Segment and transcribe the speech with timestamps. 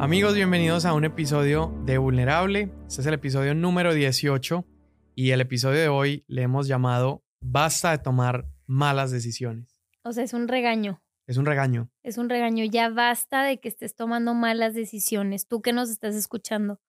[0.00, 2.72] Amigos, bienvenidos a un episodio de Vulnerable.
[2.86, 4.64] Este es el episodio número 18
[5.16, 9.80] y el episodio de hoy le hemos llamado Basta de tomar malas decisiones.
[10.04, 11.02] O sea, es un regaño.
[11.26, 11.90] Es un regaño.
[12.04, 12.64] Es un regaño.
[12.64, 15.48] Ya basta de que estés tomando malas decisiones.
[15.48, 16.80] Tú que nos estás escuchando.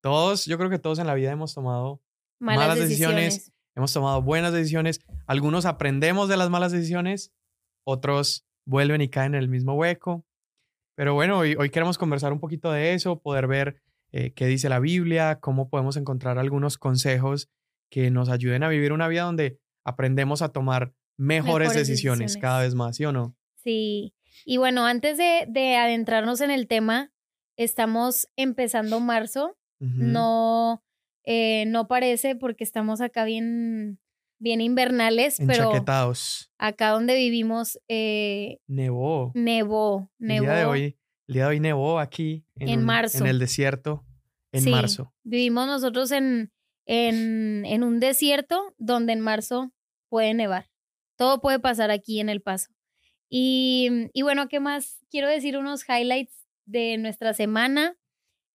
[0.00, 2.02] Todos, yo creo que todos en la vida hemos tomado
[2.40, 3.52] malas, decisiones.
[3.76, 4.98] Hemos tomado buenas decisiones.
[5.28, 7.32] Algunos aprendemos de las malas decisiones,
[7.84, 10.24] otros vuelven y caen en el mismo hueco.
[10.98, 13.80] Pero bueno, hoy, hoy queremos conversar un poquito de eso, poder ver
[14.10, 17.48] eh, qué dice la Biblia, cómo podemos encontrar algunos consejos
[17.88, 22.74] que nos ayuden a vivir una vida donde aprendemos a tomar mejores, decisiones, cada vez
[22.74, 23.36] más, ¿sí o no?
[23.62, 24.12] Sí.
[24.44, 27.12] Y bueno, antes de, de adentrarnos en el tema,
[27.56, 29.56] estamos empezando marzo.
[29.78, 30.82] No,
[31.22, 34.00] eh, no parece porque estamos acá bien
[34.38, 35.72] bien invernales, pero
[36.58, 39.32] acá donde vivimos eh, nevó.
[39.34, 40.44] Nevó, nevó.
[40.44, 43.18] El día de hoy, el día de hoy nevó aquí en, marzo.
[43.18, 44.04] En el desierto,
[44.52, 45.12] en sí, marzo.
[45.24, 46.52] Vivimos nosotros en,
[46.86, 49.72] en, en un desierto donde en marzo
[50.08, 50.70] puede nevar.
[51.16, 52.70] Todo puede pasar aquí en El Paso.
[53.28, 55.04] Y, y bueno, ¿qué más?
[55.10, 56.34] Quiero decir unos highlights
[56.64, 57.96] de nuestra semana.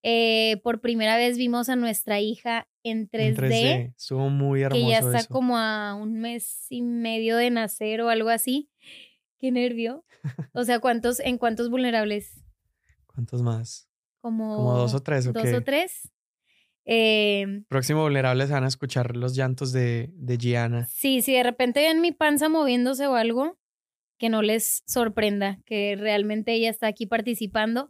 [0.04, 3.22] Eh, por primera vez vimos a nuestra hija en 3D.
[3.22, 3.94] En 3D.
[3.98, 4.84] Estuvo muy hermoso.
[4.84, 8.70] Que ya está como a un mes y medio de nacer o algo así.
[9.40, 10.06] Qué nervio.
[10.54, 12.42] O sea, ¿cuántos, ¿en cuántos vulnerables?
[13.08, 13.90] ¿Cuántos más?
[14.22, 16.14] Como, como dos o tres, ¿o Dos o tres.
[16.86, 20.86] Eh, Próximo vulnerables van a escuchar los llantos de, de Gianna.
[20.86, 23.60] Sí, si de repente ven mi panza moviéndose o algo,
[24.18, 27.90] que no les sorprenda, que realmente ella está aquí participando.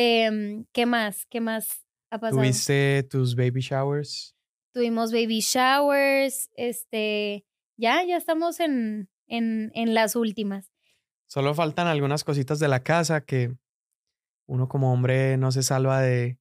[0.00, 1.26] Em, ¿Qué más?
[1.26, 2.40] ¿Qué más ha pasado?
[2.40, 4.36] ¿Tuviste tus baby showers?
[4.72, 7.44] Tuvimos baby showers, este,
[7.76, 10.70] ya, ya estamos en, en, en las últimas.
[11.26, 13.56] Solo faltan algunas cositas de la casa que
[14.46, 16.38] uno como hombre no se salva de,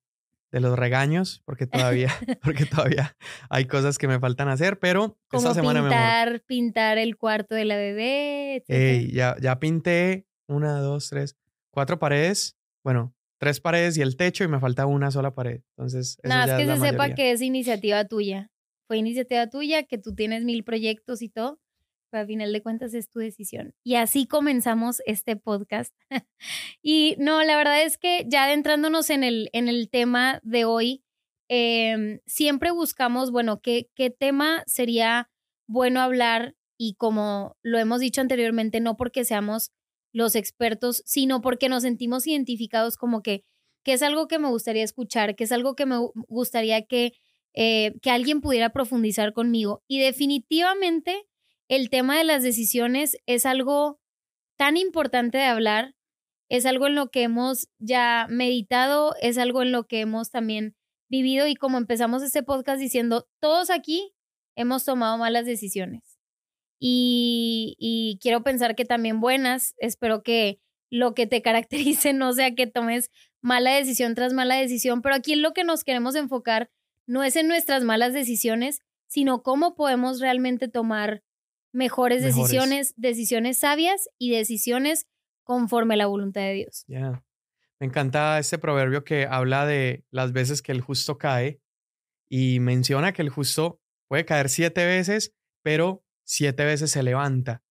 [0.52, 2.10] de los regaños porque todavía,
[2.44, 3.18] porque todavía
[3.50, 7.76] hay cosas que me faltan hacer, pero esta semana pintar, pintar el cuarto de la
[7.76, 8.64] bebé.
[8.68, 11.36] Ey, ya, ya pinté una, dos, tres,
[11.72, 12.56] cuatro paredes.
[12.84, 15.62] Bueno, tres paredes y el techo y me falta una sola pared.
[15.78, 18.52] Entonces, nada, es que se sepa que es iniciativa tuya.
[18.88, 21.59] Fue iniciativa tuya, que tú tienes mil proyectos y todo,
[22.09, 23.74] pero al final de cuentas es tu decisión.
[23.84, 25.94] Y así comenzamos este podcast.
[26.81, 31.04] y no, la verdad es que ya adentrándonos en el, en el tema de hoy,
[31.50, 35.30] em, siempre buscamos, bueno, ¿qué, qué tema sería
[35.68, 39.72] bueno hablar y como lo hemos dicho anteriormente, no porque seamos
[40.18, 43.44] los expertos, sino porque nos sentimos identificados como que,
[43.84, 45.98] que es algo que me gustaría escuchar, que es algo que me
[46.28, 47.14] gustaría que,
[47.54, 49.84] eh, que alguien pudiera profundizar conmigo.
[49.88, 51.28] Y definitivamente
[51.68, 54.00] el tema de las decisiones es algo
[54.58, 55.96] tan importante de hablar,
[56.50, 60.76] es algo en lo que hemos ya meditado, es algo en lo que hemos también
[61.10, 64.16] vivido y como empezamos este podcast diciendo, todos aquí
[64.56, 66.17] hemos tomado malas decisiones
[66.80, 69.76] y, quiero pensar que también buenas.
[69.78, 73.12] Espero que lo que te caracterice no sea que tomes
[73.42, 76.70] mala decisión tras mala decisión, pero aquí en lo que nos queremos enfocar
[77.06, 81.24] no es en nuestras malas decisiones, sino cómo podemos realmente tomar
[81.72, 85.08] mejores, decisiones, decisiones sabias y decisiones
[85.44, 86.84] conforme a la voluntad de Dios.
[86.88, 87.24] Ya.
[87.80, 91.62] Me encanta este proverbio que habla de las veces que el justo cae
[92.28, 97.64] y menciona que el justo puede caer siete veces, pero siete veces se levanta.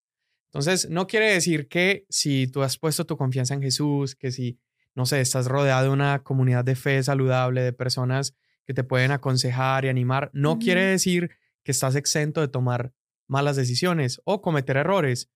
[0.47, 4.59] Entonces, no quiere decir que si tú has puesto tu confianza en Jesús, que si,
[4.95, 8.35] no sé, estás rodeado de una comunidad de fe saludable, de personas
[8.65, 11.31] que te pueden aconsejar y animar, no quiere decir
[11.63, 12.93] que estás exento de tomar
[13.29, 15.31] malas decisiones o cometer errores.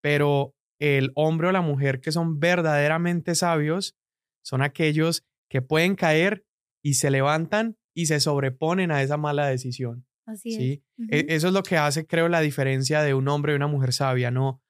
[0.00, 3.94] Pero el hombre o la mujer que son verdaderamente sabios
[4.42, 6.46] son aquellos que pueden caer
[6.82, 10.06] y se levantan y se sobreponen a esa mala decisión.
[10.26, 10.82] Así ¿sí?
[11.10, 13.92] E, eso es lo que hace, creo, la diferencia de un hombre y una mujer
[13.92, 14.30] sabia.
[14.30, 14.62] No,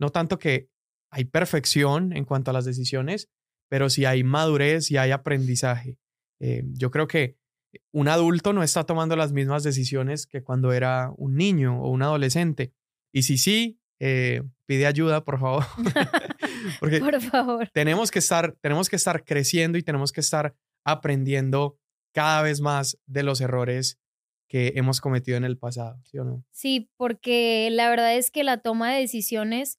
[0.00, 0.68] no tanto que
[1.10, 3.28] hay perfección en cuanto a las decisiones,
[3.68, 5.98] pero sí hay madurez y hay aprendizaje.
[6.40, 7.36] Eh, yo creo que
[7.92, 12.02] un adulto no está tomando las mismas decisiones que cuando era un niño o un
[12.02, 12.72] adolescente.
[13.12, 15.64] Y si sí, eh, pide ayuda, por favor.
[16.80, 17.68] Porque por favor.
[17.72, 20.54] Tenemos que, estar, tenemos que estar creciendo y tenemos que estar
[20.84, 21.78] aprendiendo
[22.14, 23.98] cada vez más de los errores
[24.48, 26.44] que hemos cometido en el pasado, ¿sí o no?
[26.50, 29.78] Sí, porque la verdad es que la toma de decisiones,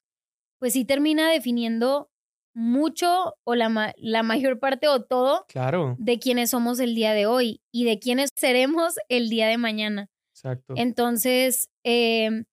[0.59, 2.09] pues sí termina definiendo
[2.56, 5.95] mucho o la, la mayor parte o todo claro.
[6.00, 10.09] de quiénes somos el día de hoy y de quiénes seremos el día de mañana.
[10.33, 10.73] Exacto.
[10.77, 12.45] Entonces, em,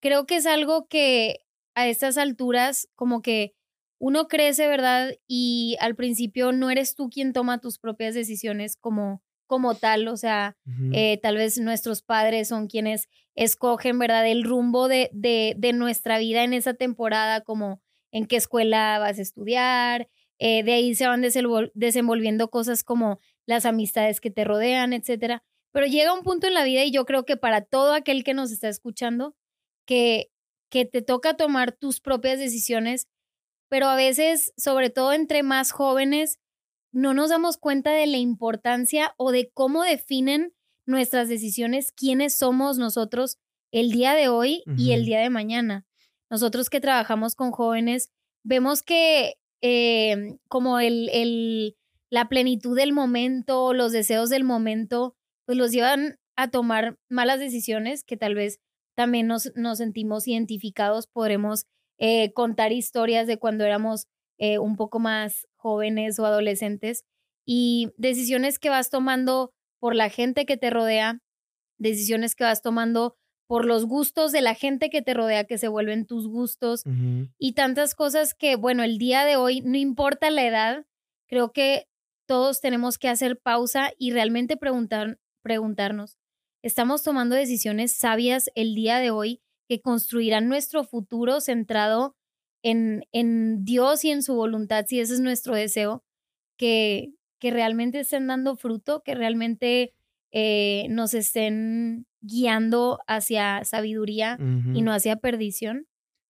[0.00, 1.40] creo que es algo que
[1.74, 3.54] a estas alturas como que
[3.98, 5.14] uno crece, ¿verdad?
[5.26, 9.22] Y al principio no eres tú quien toma tus propias decisiones como,
[9.54, 10.56] como tal, o sea,
[10.92, 14.26] eh, tal vez nuestros padres son quienes escogen, ¿verdad?
[14.26, 17.80] El rumbo de, de, de, nuestra vida en esa temporada, como
[18.10, 20.08] en qué escuela vas a estudiar,
[20.40, 25.44] eh, de ahí se van desenvolviendo cosas como las amistades que te rodean, etcétera.
[25.70, 28.34] Pero llega un punto en la vida y yo creo que para todo aquel que
[28.34, 29.36] nos está escuchando,
[29.86, 30.32] que,
[30.68, 33.06] que te toca tomar tus propias decisiones,
[33.68, 36.40] pero a veces, sobre todo entre más jóvenes,
[36.94, 40.54] no nos damos cuenta de la importancia o de cómo definen
[40.86, 43.38] nuestras decisiones, quiénes somos nosotros
[43.72, 45.84] el día de hoy y el día de mañana.
[46.30, 48.10] Nosotros que trabajamos con jóvenes,
[48.44, 51.76] vemos que eh, como el, el,
[52.10, 55.16] la plenitud del momento, los deseos del momento,
[55.46, 58.60] pues los llevan a tomar malas decisiones que tal vez
[58.94, 61.66] también nos, nos sentimos identificados, podremos
[61.98, 64.06] eh, contar historias de cuando éramos
[64.38, 67.04] eh, un poco más jóvenes o adolescentes
[67.46, 69.50] y decisiones que vas tomando
[69.80, 71.20] por la gente que te rodea,
[71.78, 73.16] decisiones que vas tomando
[73.48, 76.82] por los gustos de la gente que te rodea, que se vuelven tus gustos
[77.38, 80.86] y tantas cosas que, bueno, el día de hoy, no importa la edad,
[81.28, 81.86] creo que
[82.26, 86.18] todos tenemos que hacer pausa y realmente preguntar, preguntarnos,
[86.62, 92.16] ¿estamos tomando decisiones sabias el día de hoy que construirán nuestro futuro centrado
[92.64, 96.02] en, en Dios y en su voluntad, si ese es nuestro deseo,
[96.56, 99.94] que, que realmente estén dando fruto, que realmente
[100.32, 105.86] eh, nos estén guiando hacia sabiduría y no hacia perdición.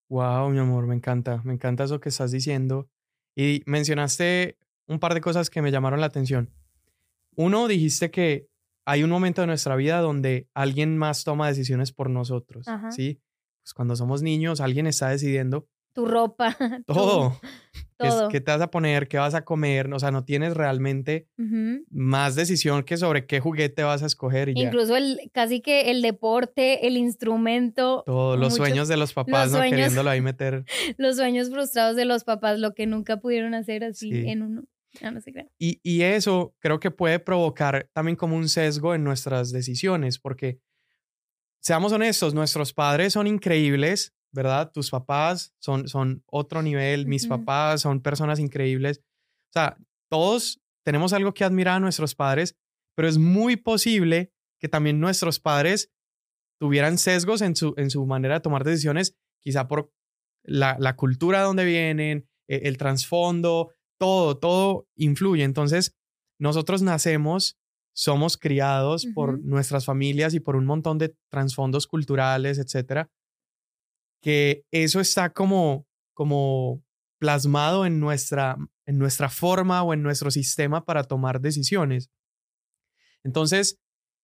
[0.08, 2.88] Wow, mi amor, me encanta, me encanta eso que estás diciendo.
[3.36, 6.52] Y mencionaste un par de cosas que me llamaron la atención.
[7.36, 8.48] Uno, dijiste que
[8.84, 13.20] hay un momento de nuestra vida donde alguien más toma decisiones por nosotros, ¿sí?
[13.62, 15.68] Pues cuando somos niños, alguien está decidiendo.
[15.94, 16.56] Tu ropa.
[16.86, 17.40] Todo.
[17.96, 18.28] todo.
[18.28, 19.06] ¿Qué te vas a poner?
[19.06, 19.92] ¿Qué vas a comer?
[19.92, 21.28] O sea, no tienes realmente
[21.90, 24.48] más decisión que sobre qué juguete vas a escoger.
[24.48, 28.02] Y Incluso el, casi que el deporte, el instrumento.
[28.04, 29.60] Todos los sueños de los papás, ¿no?
[29.60, 30.64] Queriéndolo ahí meter.
[30.98, 34.64] Los sueños frustrados de los papás, lo que nunca pudieron hacer así en uno.
[35.02, 35.20] Ah, no,
[35.58, 40.60] y, y eso creo que puede provocar también como un sesgo en nuestras decisiones, porque
[41.60, 44.72] seamos honestos, nuestros padres son increíbles, ¿verdad?
[44.72, 48.98] Tus papás son, son otro nivel, mis papás son personas increíbles.
[48.98, 49.78] O sea,
[50.10, 52.56] todos tenemos algo que admirar a nuestros padres,
[52.96, 55.90] pero es muy posible que también nuestros padres
[56.60, 59.92] tuvieran sesgos en su, en su manera de tomar decisiones, quizá por
[60.42, 65.44] la, la cultura de donde vienen, e, el trasfondo, todo, todo influye.
[65.44, 65.94] Entonces,
[66.40, 67.56] nosotros nacemos,
[67.94, 73.08] somos criados por nuestras familias y por un montón de trasfondos culturales, etcétera,
[74.24, 76.82] que eso está como, como
[77.18, 78.56] plasmado en nuestra,
[78.86, 82.10] en nuestra forma o en nuestro sistema para tomar decisiones.
[83.22, 83.78] Entonces,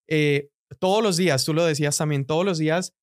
[0.09, 0.49] eh,
[0.79, 2.95] todos los días, tú lo decías también, todos los días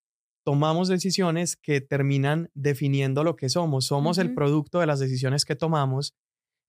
[0.44, 3.85] tomamos decisiones que terminan definiendo lo que somos.
[3.85, 6.15] Somos el producto de las decisiones que tomamos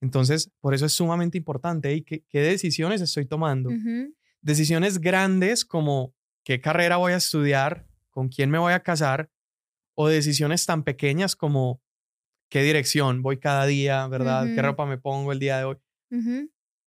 [0.00, 1.92] entonces, por eso es sumamente importante.
[1.94, 3.70] ¿Y qué, decisiones estoy tomando?
[4.40, 6.14] Decisiones grandes como
[6.44, 9.30] qué carrera voy a estudiar, con quién me voy a casar,
[10.00, 11.83] o decisiones tan pequeñas como
[12.49, 14.47] qué dirección voy cada día, ¿verdad?
[14.55, 15.76] ¿Qué ropa me pongo el día de hoy?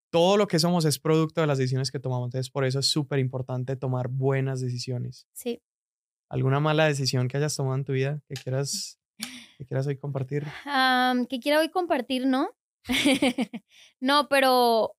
[0.09, 2.27] Todo lo que somos es producto de las decisiones que tomamos.
[2.27, 5.27] Entonces, por eso es súper importante tomar buenas decisiones.
[5.33, 5.61] Sí.
[6.29, 8.97] ¿Alguna mala decisión que hayas tomado en tu vida que quieras,
[9.57, 10.45] que quieras hoy compartir?
[11.29, 12.49] que quiera hoy compartir, ¿no?
[13.99, 14.95] no, pero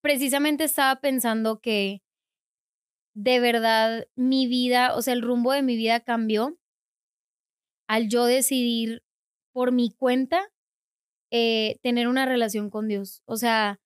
[0.00, 2.02] precisamente estaba pensando que
[3.14, 6.58] de verdad mi vida, o sea, el rumbo de mi vida cambió
[7.94, 9.04] al yo decidir
[9.52, 10.50] por mi cuenta
[11.30, 13.22] eh, tener una relación con Dios.
[13.24, 13.80] O sea,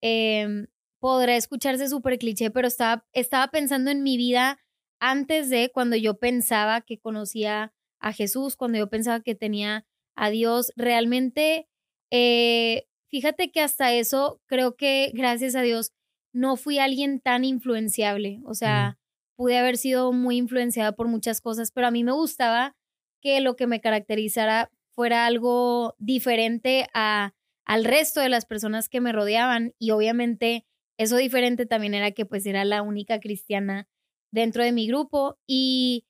[0.00, 0.68] eh,
[1.00, 4.60] podrá escucharse súper cliché, pero estaba, estaba pensando en mi vida
[5.00, 9.84] antes de cuando yo pensaba que conocía a Jesús, cuando yo pensaba que tenía
[10.14, 10.72] a Dios.
[10.76, 11.68] Realmente
[12.12, 15.90] eh, fíjate que hasta eso creo que, gracias a Dios,
[16.32, 18.40] no fui alguien tan influenciable.
[18.44, 19.00] O sea,
[19.36, 22.76] pude haber sido muy influenciada por muchas cosas, pero a mí me gustaba
[23.20, 27.34] que lo que me caracterizara fuera algo diferente a,
[27.64, 29.74] al resto de las personas que me rodeaban.
[29.78, 30.66] Y obviamente
[30.98, 33.88] eso diferente también era que pues era la única cristiana
[34.32, 35.38] dentro de mi grupo.
[35.46, 36.06] Y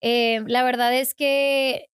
[0.00, 1.88] eh, la verdad es que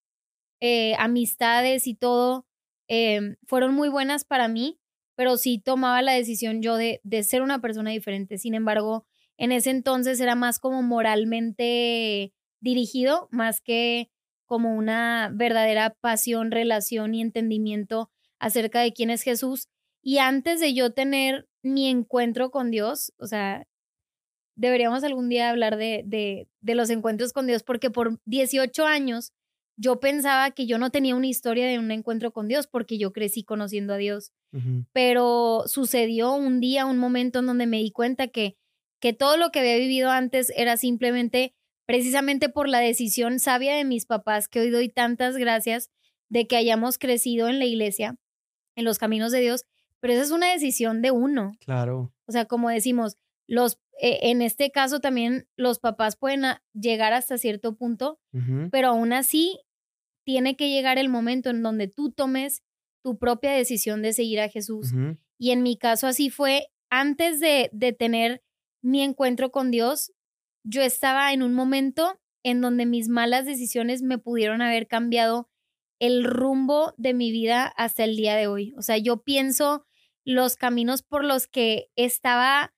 [0.61, 2.47] eh, amistades y todo
[2.89, 4.79] Em, fueron muy buenas para mí,
[5.17, 8.39] pero sí tomaba la decisión yo de, de ser una persona diferente.
[8.39, 9.07] Sin embargo,
[9.39, 14.11] en ese entonces era más como moralmente dirigido, más que
[14.47, 19.69] como una verdadera pasión, relación y entendimiento acerca de quién es Jesús.
[20.03, 23.67] Y antes de yo tener mi encuentro con Dios, o sea,
[24.57, 29.33] deberíamos algún día hablar de, de, de los encuentros con Dios, porque por 18 años
[29.77, 33.13] yo pensaba que yo no tenía una historia de un encuentro con Dios, porque yo
[33.13, 34.33] crecí conociendo a Dios.
[34.95, 38.57] Pero sucedió un día, un momento en donde me di cuenta que,
[39.01, 41.55] que todo lo que había vivido antes era simplemente
[41.87, 45.91] precisamente por la decisión sabia de mis papás, que hoy doy tantas gracias
[46.29, 48.17] de que hayamos crecido en la iglesia,
[48.75, 49.65] en los caminos de Dios,
[50.01, 51.53] pero esa es una decisión de uno.
[51.61, 52.13] Claro.
[52.27, 53.17] O sea, como decimos,
[53.47, 56.43] los, eh, en este caso también los papás pueden
[56.75, 58.21] llegar hasta cierto punto,
[58.71, 59.61] pero aún así
[60.25, 62.63] tiene que llegar el momento en donde tú tomes
[63.03, 64.93] tu propia decisión de seguir a Jesús.
[65.39, 68.43] Y en mi caso así fue, antes de, de tener
[68.83, 70.13] mi encuentro con Dios,
[70.67, 75.49] yo estaba en un momento en donde mis malas decisiones me pudieron haber cambiado
[76.01, 78.75] el rumbo de mi vida hasta el día de hoy.
[78.77, 79.87] O sea, yo pienso
[80.25, 82.75] los caminos por los que estaba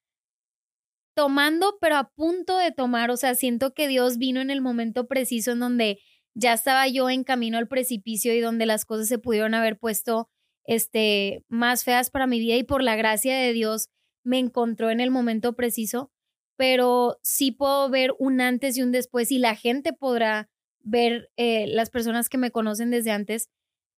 [1.16, 3.10] tomando, pero a punto de tomar.
[3.10, 5.98] O sea, siento que Dios vino en el momento preciso en donde
[6.34, 10.28] ya estaba yo en camino al precipicio y donde las cosas se pudieron haber puesto
[10.64, 13.88] este más feas para mi vida y por la gracia de Dios
[14.24, 16.12] me encontró en el momento preciso
[16.58, 20.50] pero sí puedo ver un antes y un después y la gente podrá
[20.80, 23.48] ver, eh, las personas que me conocen desde antes,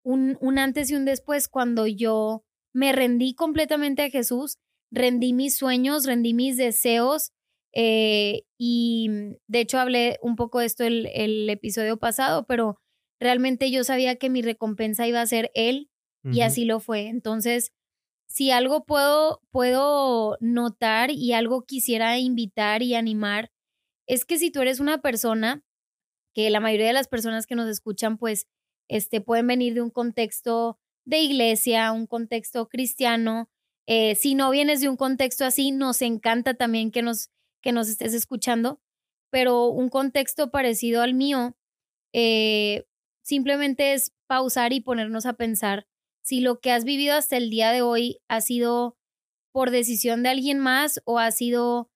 [0.04, 4.58] un, un antes y un después cuando yo me rendí completamente a Jesús,
[4.92, 7.32] rendí mis sueños, rendí mis deseos
[7.74, 9.10] eh, y
[9.48, 12.78] de hecho hablé un poco de esto el, el, episodio pasado, pero
[13.22, 15.90] realmente yo sabía que mi recompensa iba a ser Él
[16.26, 17.08] y así lo fue.
[17.08, 17.72] Entonces,
[18.30, 23.52] si algo puedo, puedo notar y algo quisiera invitar y animar,
[24.08, 25.64] es que si tú eres una persona,
[26.34, 28.48] que la mayoría de las personas que nos escuchan, pues,
[28.88, 33.50] este, pueden venir de un contexto de iglesia, un contexto cristiano.
[33.88, 37.32] Eh, si no vienes de un contexto así, nos encanta también que nos,
[37.62, 38.80] que nos estés escuchando,
[39.32, 41.58] pero un contexto parecido al mío,
[42.14, 42.86] eh,
[43.24, 45.89] simplemente es pausar y ponernos a pensar
[46.30, 48.96] si lo que has vivido hasta el día de hoy ha sido
[49.52, 51.90] por decisión de alguien más o ha sido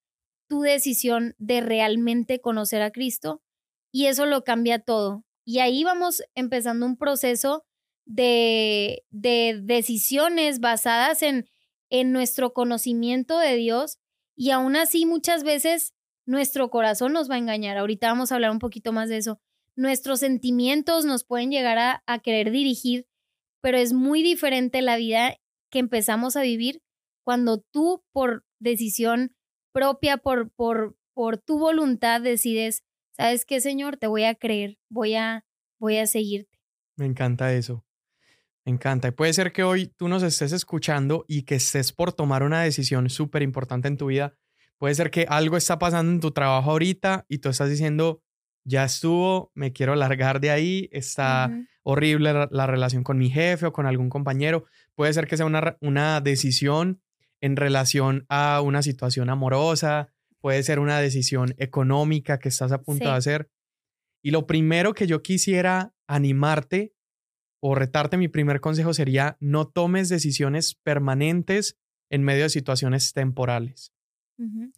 [0.49, 3.43] tu decisión de realmente conocer a Cristo
[3.91, 5.23] y eso lo cambia todo.
[5.45, 7.63] Y ahí vamos empezando un proceso
[8.07, 11.47] de, de decisiones basadas en,
[11.91, 13.99] en nuestro conocimiento de Dios
[14.35, 15.93] y aún así muchas veces
[16.25, 17.77] nuestro corazón nos va a engañar.
[17.77, 19.39] Ahorita vamos a hablar un poquito más de eso.
[19.75, 23.05] Nuestros sentimientos nos pueden llegar a, a querer dirigir
[23.63, 25.37] pero es muy diferente la vida
[25.71, 26.81] que empezamos a vivir
[27.23, 29.35] cuando tú por decisión
[29.71, 32.83] propia, por, por, por tu voluntad decides,
[33.15, 33.95] ¿sabes qué, Señor?
[33.95, 35.45] Te voy a creer, voy a,
[35.79, 36.59] voy a seguirte.
[36.97, 37.85] Me encanta eso.
[38.65, 39.07] Me encanta.
[39.07, 42.61] Y puede ser que hoy tú nos estés escuchando y que estés por tomar una
[42.61, 44.37] decisión súper importante en tu vida.
[44.77, 48.22] Puede ser que algo está pasando en tu trabajo ahorita y tú estás diciendo,
[48.65, 51.51] ya estuvo, me quiero largar de ahí, está
[51.83, 54.65] horrible la, relación con mi jefe o con algún compañero.
[54.95, 57.01] Puede ser que sea una, una decisión
[57.41, 63.05] en relación a una situación amorosa, puede ser una decisión económica que estás a punto
[63.05, 63.49] de hacer.
[64.21, 66.93] Y lo primero que yo quisiera animarte
[67.61, 71.77] o retarte, mi primer consejo sería no tomes decisiones permanentes
[72.09, 73.93] en medio de situaciones temporales.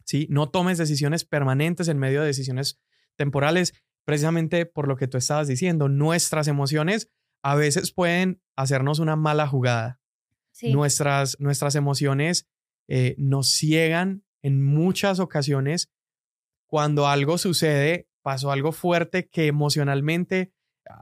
[0.04, 0.28] ¿Sí?
[0.30, 2.78] No tomes decisiones permanentes en medio de decisiones
[3.16, 3.72] temporales
[4.04, 7.10] precisamente por lo que tú estabas diciendo, nuestras emociones
[7.42, 10.00] a veces pueden hacernos una mala jugada.
[10.62, 12.48] Nuestras, nuestras emociones
[12.88, 15.90] eh, nos ciegan en muchas ocasiones
[16.66, 20.52] cuando algo sucede, pasó algo fuerte que emocionalmente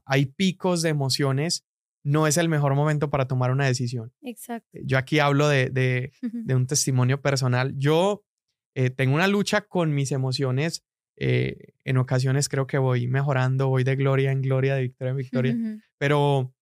[0.04, 1.64] hay picos de emociones,
[2.04, 4.12] no es el mejor momento para tomar una decisión.
[4.22, 4.78] Exacto.
[4.84, 6.12] Yo aquí hablo de, de,
[6.54, 7.74] un testimonio personal.
[7.76, 8.24] Yo
[8.74, 10.84] eh, tengo una lucha con mis emociones
[11.16, 15.16] eh, en ocasiones creo que voy mejorando, voy de gloria en gloria, de victoria en
[15.16, 15.56] victoria,
[15.98, 16.54] pero,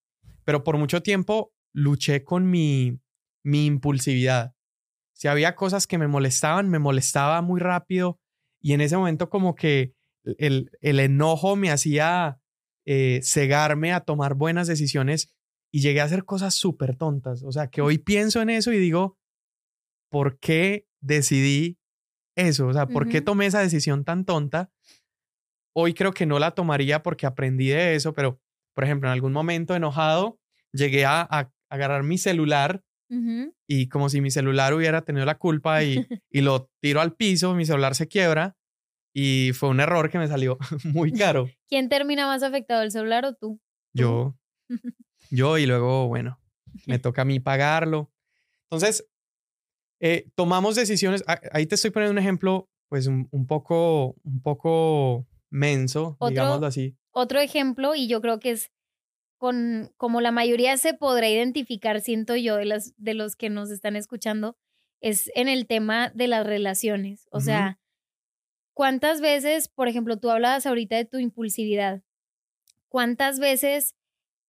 [0.43, 2.99] pero por mucho tiempo luché con mi,
[3.43, 4.53] mi impulsividad.
[5.13, 8.19] Si había cosas que me molestaban, me molestaba muy rápido
[8.61, 9.93] y en ese momento como que
[10.37, 12.39] el, el enojo me hacía
[12.85, 15.33] eh, cegarme a tomar buenas decisiones
[15.71, 17.43] y llegué a hacer cosas súper tontas.
[17.43, 19.17] O sea, que hoy pienso en eso y digo,
[20.09, 21.79] ¿por qué decidí
[22.35, 24.71] eso, o sea, ¿por qué tomé esa decisión tan tonta?
[25.75, 28.39] Hoy creo que no la tomaría porque aprendí de eso, pero,
[28.73, 30.39] por ejemplo, en algún momento enojado,
[30.71, 32.83] llegué a, agarrar mi celular
[33.67, 37.53] y como si mi celular hubiera tenido la culpa y, y lo tiro al piso,
[37.53, 38.55] mi celular se quiebra
[39.13, 41.49] y fue un error que me salió muy caro.
[41.69, 43.61] ¿Quién termina más afectado, el celular o tú?
[43.93, 44.35] Yo.
[45.29, 46.39] Yo y luego, bueno,
[46.85, 48.11] me toca a mí pagarlo.
[48.63, 49.07] Entonces,
[50.05, 51.23] eh, tomamos decisiones.
[51.53, 56.97] Ahí te estoy poniendo un ejemplo, pues un, poco, un poco menso, digámoslo así.
[57.11, 58.69] Otro ejemplo, y yo creo que es
[59.37, 63.71] con, como la mayoría se podrá identificar, siento yo, de, las, de los que nos
[63.71, 64.57] están escuchando,
[64.99, 67.29] es en el tema de las relaciones.
[67.31, 67.79] O sea,
[68.73, 72.03] ¿cuántas veces, por ejemplo, tú hablabas ahorita de tu impulsividad?
[72.89, 73.95] ¿Cuántas veces,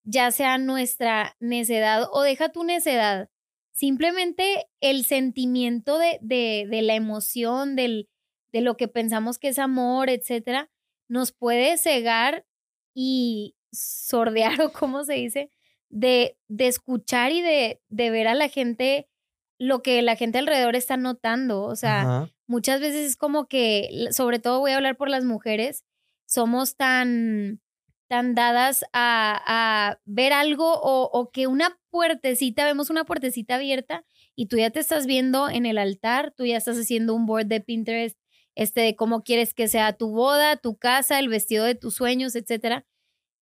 [0.02, 3.30] ya sea nuestra necedad o deja tu necedad,
[3.74, 8.08] simplemente el sentimiento de, de, de la emoción, del,
[8.52, 10.70] de lo que pensamos que es amor, etcétera,
[11.08, 12.46] nos puede cegar
[12.94, 15.50] y sordear, o cómo se dice,
[15.90, 19.08] de, de escuchar y de, de ver a la gente
[19.58, 21.62] lo que la gente alrededor está notando.
[21.62, 25.84] O sea, muchas veces es como que, sobre todo voy a hablar por las mujeres,
[26.26, 27.60] somos tan,
[28.08, 34.04] tan dadas a, ver algo o, o, que una puertecita, vemos una puertecita abierta
[34.36, 37.46] y tú ya te estás viendo en el altar, tú ya estás haciendo un board
[37.46, 38.18] de Pinterest
[38.56, 42.36] este de cómo quieres que sea tu boda, tu casa, el vestido de tus sueños,
[42.36, 42.86] etcétera.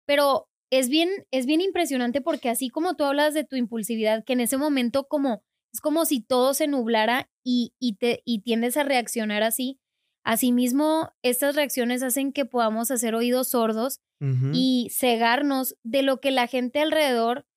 [0.06, 4.34] Pero es bien, es bien impresionante porque así como tú hablas de tu impulsividad, que
[4.34, 8.76] en ese momento como es como si todo se nublara y, y, te, y tiendes
[8.78, 9.80] a reaccionar así.
[10.24, 14.00] Asimismo, estas reacciones hacen que podamos hacer oídos sordos
[14.54, 17.48] y cegarnos de lo que la gente alrededor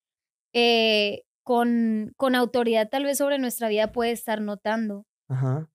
[0.54, 5.04] eh, con, con autoridad tal vez sobre nuestra vida puede estar notando.
[5.28, 5.68] Ajá.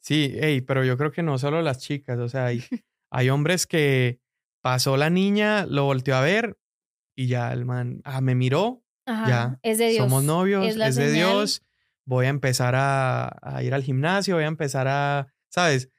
[0.00, 2.62] Sí, hey, pero yo creo que no solo las chicas, o sea, hay,
[3.10, 4.20] hay hombres que
[4.62, 6.56] pasó la niña, lo volteó a ver
[7.16, 10.04] y ya el man ah, me miró, ya es de Dios.
[10.04, 11.62] somos novios, es, de Dios,
[12.04, 15.90] voy a empezar a, ir al gimnasio, voy a empezar a, ¿sabes?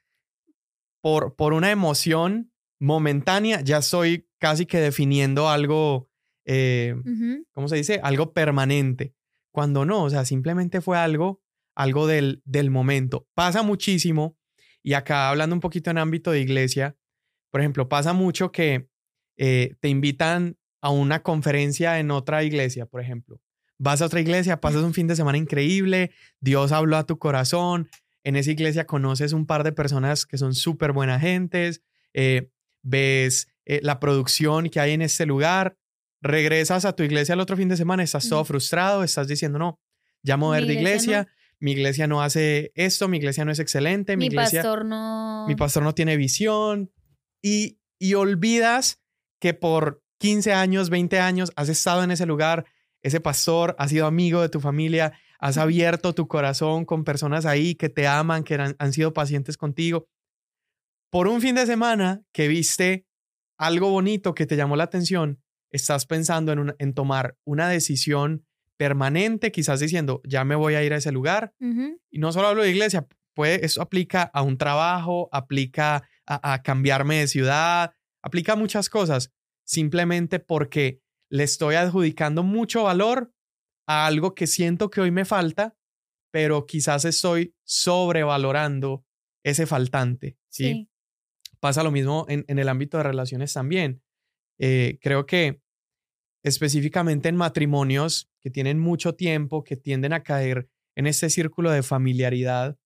[1.00, 6.10] Por, por una emoción momentánea, ya estoy casi que definiendo algo,
[6.44, 6.94] eh,
[7.52, 8.00] ¿cómo se dice?
[8.02, 9.14] Algo permanente.
[9.52, 11.42] Cuando no, o sea, simplemente fue algo,
[11.74, 13.26] algo del, del momento.
[13.34, 14.36] Pasa muchísimo,
[14.82, 16.96] y acá hablando un poquito en ámbito de iglesia,
[17.50, 18.88] por ejemplo, pasa mucho que
[19.36, 23.40] eh, te invitan a una conferencia en otra iglesia, por ejemplo,
[23.80, 27.88] Vas a otra iglesia, pasas un fin de semana increíble, Dios habló a tu corazón,
[28.28, 32.50] en esa iglesia conoces un par de personas que son súper buenas gentes, eh,
[32.82, 35.78] ves eh, la producción que hay en este lugar,
[36.20, 39.80] regresas a tu iglesia el otro fin de semana, estás todo frustrado, estás diciendo, no,
[40.22, 41.26] ya voy de iglesia,
[41.58, 45.46] mi iglesia no hace esto, mi iglesia no es excelente, mi, pastor no...
[45.48, 46.92] Mi pastor no tiene visión
[47.40, 49.00] y, y olvidas
[49.40, 52.66] que por 15 años, 20 años has estado en ese lugar,
[53.00, 57.74] ese pastor ha sido amigo de tu familia, has abierto tu corazón con personas ahí
[57.74, 60.08] que te aman, que han, sido pacientes contigo.
[61.10, 63.06] Por un fin de semana que viste
[63.56, 68.44] algo bonito que te llamó la atención, estás pensando en, en tomar una decisión
[68.76, 71.52] permanente, quizás diciendo, ya me voy a ir a ese lugar.
[72.10, 76.62] Y no solo hablo de iglesia, puede, eso aplica a un trabajo, aplica a, a
[76.62, 79.32] cambiarme de ciudad, aplica a muchas cosas,
[79.64, 83.32] simplemente porque le estoy adjudicando mucho valor
[83.88, 85.74] a algo que siento que hoy me falta,
[86.30, 89.04] pero quizás estoy sobrevalorando
[89.42, 90.36] ese faltante.
[90.50, 90.88] ¿sí?
[91.58, 94.02] Pasa lo mismo en, el ámbito de relaciones también.
[94.58, 95.62] Eh, creo que
[96.44, 101.82] específicamente en matrimonios que tienen mucho tiempo, que tienden a caer en este círculo de
[101.82, 102.78] familiaridad,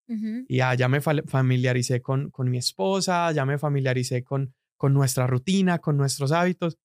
[0.47, 5.27] y ah, ya me familiaricé con, con mi esposa, ya me familiaricé con, con nuestra
[5.27, 6.77] rutina, con nuestros hábitos,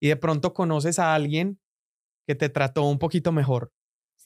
[0.00, 1.60] y de pronto conoces a alguien
[2.26, 3.72] que te trató un poquito mejor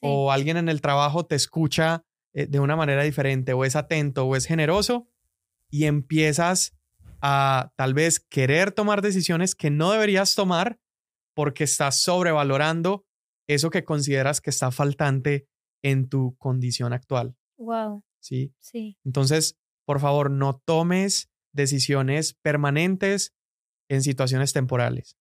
[0.01, 4.25] o alguien en el trabajo te escucha eh, de una manera diferente o es atento
[4.25, 5.09] o es generoso
[5.69, 6.77] y empiezas
[7.21, 10.79] a tal vez querer tomar decisiones que no deberías tomar
[11.33, 13.05] porque estás sobrevalorando
[13.47, 15.47] eso que consideras que está faltante
[15.83, 17.35] en tu condición actual.
[17.57, 18.03] Wow.
[18.19, 18.53] Sí.
[18.59, 18.97] Sí.
[19.05, 23.33] Entonces, por favor, no tomes decisiones permanentes
[23.89, 25.17] en situaciones temporales.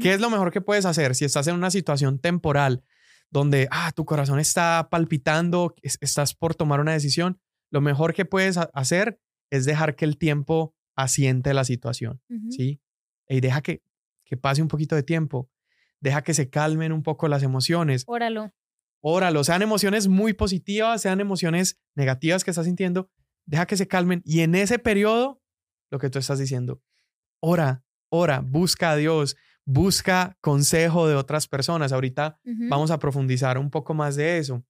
[0.00, 2.82] ¿Qué es lo mejor que puedes hacer si estás en una situación temporal
[3.30, 7.40] donde ah, tu corazón está palpitando, estás por tomar una decisión?
[7.70, 12.80] Lo mejor que puedes hacer es dejar que el tiempo asiente la situación, ¿sí?
[13.28, 13.82] Y deja que,
[14.24, 15.50] que pase un poquito de tiempo,
[16.00, 18.04] deja que se calmen un poco las emociones.
[18.06, 18.52] Óralo.
[19.00, 23.10] Óralo, sean emociones muy positivas, sean emociones negativas que estás sintiendo,
[23.46, 25.40] deja que se calmen y en ese periodo,
[25.90, 26.82] lo que tú estás diciendo,
[27.40, 29.36] ora, ora, busca a Dios,
[29.68, 31.92] busca consejo de otras personas.
[31.92, 34.64] Ahorita vamos a profundizar un poco más de eso.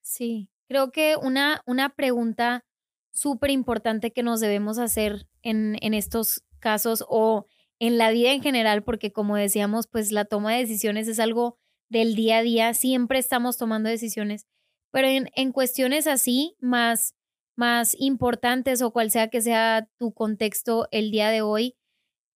[0.00, 2.64] Sí, creo que una, una pregunta
[3.10, 7.46] súper importante que nos debemos hacer en, en estos casos o
[7.80, 11.58] en la vida en general, porque como decíamos, pues la toma de decisiones es algo
[11.88, 14.46] del día a día, siempre estamos tomando decisiones,
[14.92, 17.16] pero en, en cuestiones así, más,
[17.56, 21.74] más importantes o cual sea que sea tu contexto el día de hoy,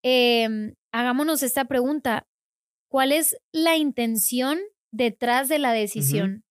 [0.03, 2.27] em, hagámonos esta pregunta,
[2.89, 4.59] ¿cuál es la intención
[4.91, 6.45] detrás de la decisión?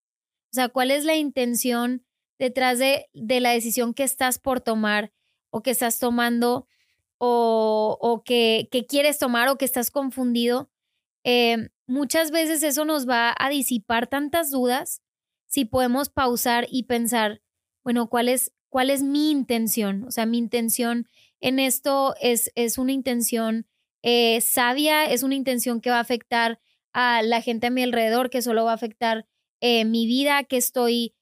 [0.51, 2.05] O sea, ¿cuál es la intención
[2.37, 5.11] detrás de, de, la decisión que estás por tomar
[5.49, 6.67] o que estás tomando
[7.17, 10.69] o, o que, que, quieres tomar o que estás confundido?
[11.23, 15.01] Eh, muchas veces eso nos va a disipar tantas dudas
[15.47, 17.41] si podemos pausar y pensar,
[17.83, 20.03] bueno, ¿cuál es, cuál es mi intención?
[20.03, 21.07] O sea, mi intención
[21.39, 23.65] en esto es, es una intención
[24.05, 26.59] eh, sabia, es una intención que va a afectar
[26.93, 29.25] a la gente a mi alrededor, que solo va a afectar
[29.59, 31.13] eh, mi vida, que estoy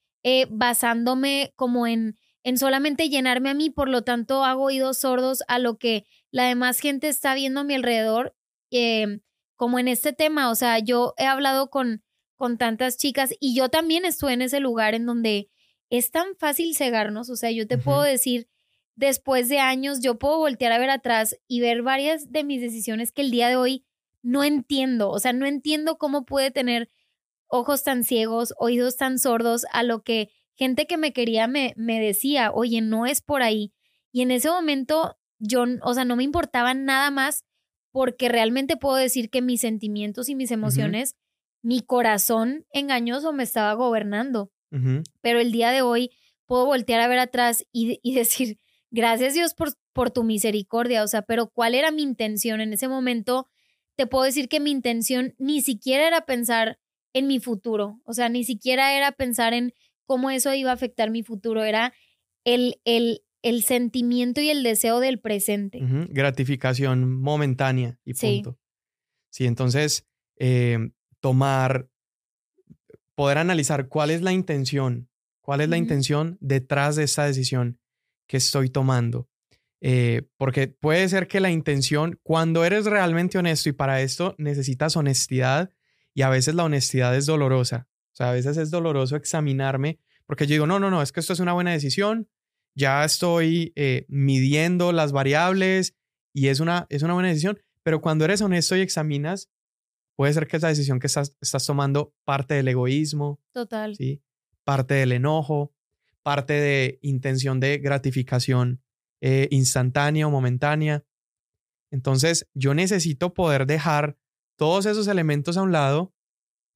[0.49, 5.59] basándome como en, en solamente llenarme a mí, por lo tanto hago oídos sordos a
[5.59, 8.35] lo que la demás gente está viendo a mi alrededor.
[8.71, 9.19] Eh,
[9.55, 12.03] como en este tema, o sea, yo he hablado con,
[12.35, 15.49] con tantas chicas y yo también estuve en ese lugar en donde
[15.89, 18.49] es tan fácil cegarnos, o sea, yo te puedo decir,
[18.95, 23.11] después de años, yo puedo voltear a ver atrás y ver varias de mis decisiones
[23.11, 23.85] que el día de hoy
[24.21, 26.89] no entiendo, o sea, no entiendo cómo puede tener
[27.47, 31.99] ojos tan ciegos, oídos tan sordos a lo que gente que me quería me, me
[31.99, 33.73] decía, oye, no es por ahí.
[34.11, 37.43] Y en ese momento yo, o sea, no me importaba nada más
[37.91, 41.15] porque realmente puedo decir que mis sentimientos y mis emociones,
[41.61, 44.51] mi corazón engañoso me estaba gobernando.
[45.21, 46.09] Pero el día de hoy
[46.47, 48.57] puedo voltear a ver atrás y, y decir,
[48.93, 52.87] gracias Dios por, por tu misericordia, o sea, pero ¿cuál era mi intención en ese
[52.87, 53.47] momento?
[53.97, 56.79] Te puedo decir que mi intención ni siquiera era pensar
[57.13, 59.73] en mi futuro, o sea, ni siquiera era pensar en
[60.05, 61.93] cómo eso iba a afectar mi futuro, era
[62.45, 65.79] el, el, el sentimiento y el deseo del presente.
[66.09, 68.59] Gratificación momentánea y punto.
[69.29, 71.89] Sí, entonces eh, tomar,
[73.15, 75.09] poder analizar cuál es la intención,
[75.41, 77.79] cuál es la intención detrás de esta decisión
[78.27, 79.29] que estoy tomando.
[79.81, 84.95] Eh, porque puede ser que la intención, cuando eres realmente honesto y para esto necesitas
[84.95, 85.71] honestidad
[86.13, 87.87] y a veces la honestidad es dolorosa.
[88.13, 91.19] O sea, a veces es doloroso examinarme porque yo digo, no, no, no, es que
[91.19, 92.29] esto es una buena decisión,
[92.75, 95.95] ya estoy eh, midiendo las variables
[96.33, 99.49] y es una, es una buena decisión, pero cuando eres honesto y examinas,
[100.15, 103.39] puede ser que esa decisión que estás, estás tomando parte del egoísmo.
[103.51, 103.95] Total.
[103.95, 104.23] ¿sí?
[104.63, 105.73] Parte del enojo,
[106.23, 108.81] parte de intención de gratificación
[109.21, 111.05] eh, instantánea o momentánea.
[111.91, 114.17] Entonces, yo necesito poder dejar
[114.57, 116.13] todos esos elementos a un lado,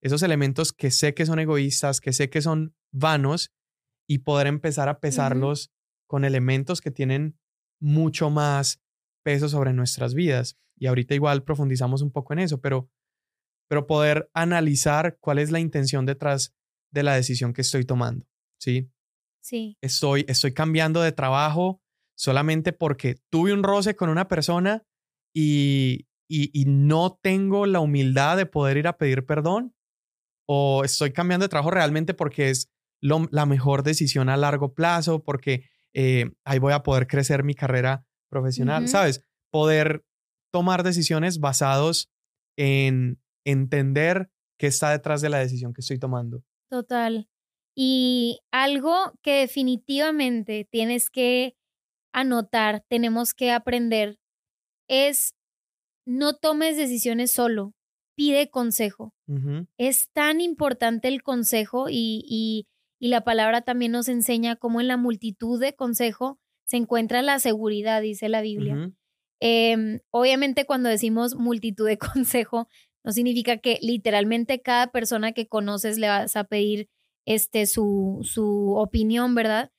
[0.01, 3.51] esos elementos que sé que son egoístas, que sé que son vanos,
[4.07, 5.71] y poder empezar a pesarlos
[6.07, 7.37] con elementos que tienen
[7.81, 8.81] mucho más
[9.23, 10.57] peso sobre nuestras vidas.
[10.77, 12.89] Y ahorita igual profundizamos un poco en eso, pero,
[13.67, 16.55] pero poder analizar cuál es la intención detrás
[16.91, 18.25] de la decisión que estoy tomando,
[18.57, 18.89] ¿sí?
[19.47, 19.77] Sí.
[19.81, 21.81] Estoy, estoy cambiando de trabajo
[22.17, 24.83] solamente porque tuve un roce con una persona
[25.33, 29.73] y, y, no tengo la humildad de poder ir a pedir perdón.
[30.49, 35.63] O estoy cambiando de trabajo realmente porque es la mejor decisión a largo plazo, porque
[35.93, 39.23] eh, ahí voy a poder crecer mi carrera profesional, ¿sabes?
[39.49, 40.03] Poder
[40.51, 42.11] tomar decisiones basados
[42.57, 46.43] en entender qué está detrás de la decisión que estoy tomando.
[46.69, 47.29] Total.
[47.79, 51.55] Y algo que definitivamente tienes que
[52.11, 54.17] anotar, tenemos que aprender,
[54.87, 55.35] es
[56.05, 57.73] no tomes decisiones solo,
[58.15, 59.13] pide consejo.
[59.77, 62.65] Es tan importante el consejo y,
[62.99, 67.39] y la palabra también nos enseña cómo en la multitud de consejo se encuentra la
[67.39, 68.81] seguridad, dice la Biblia.
[69.39, 72.67] Em, obviamente cuando decimos multitud de consejo,
[73.03, 76.89] no significa que literalmente cada persona que conoces le vas a pedir
[77.27, 79.71] este, su, su opinión, ¿verdad?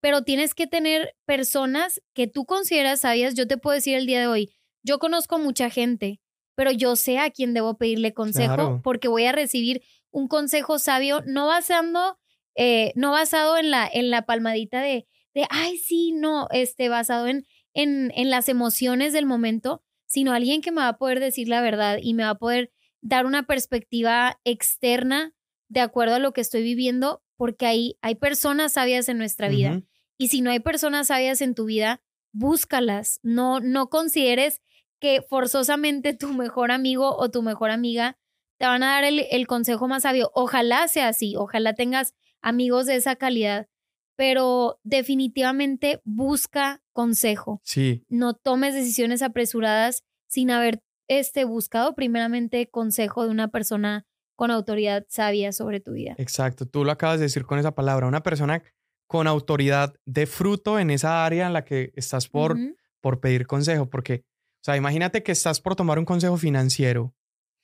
[0.00, 3.34] Pero tienes que tener personas que tú consideras sabias.
[3.34, 6.20] Yo te puedo decir el día de hoy, yo conozco mucha gente,
[6.54, 11.22] pero yo sé a quién debo pedirle consejo porque voy a recibir un consejo sabio,
[11.26, 12.18] no basando
[12.56, 17.26] eh, no basado en la, en la palmadita de, de, ay, sí, no, este, basado
[17.26, 21.48] en, en, en las emociones del momento, sino alguien que me va a poder decir
[21.48, 25.32] la verdad y me va a poder dar una perspectiva externa
[25.68, 29.82] de acuerdo a lo que estoy viviendo, porque hay, hay personas sabias en nuestra vida.
[30.18, 33.20] Y si no hay personas sabias en tu vida, búscalas.
[33.22, 34.60] No, no consideres
[35.00, 38.16] que forzosamente tu mejor amigo o tu mejor amiga
[38.58, 40.30] te van a dar el, el consejo más sabio.
[40.34, 43.68] Ojalá sea así, ojalá tengas amigos de esa calidad,
[44.16, 47.60] pero definitivamente busca consejo.
[47.64, 48.04] Sí.
[48.08, 55.06] No tomes decisiones apresuradas sin haber este, buscado primeramente consejo de una persona con autoridad
[55.08, 56.14] sabia sobre tu vida.
[56.18, 58.62] Exacto, tú lo acabas de decir con esa palabra, una persona
[59.06, 62.56] con autoridad de fruto en esa área en la que estás por,
[63.00, 67.14] por pedir consejo, porque, o sea, imagínate que estás por tomar un consejo financiero,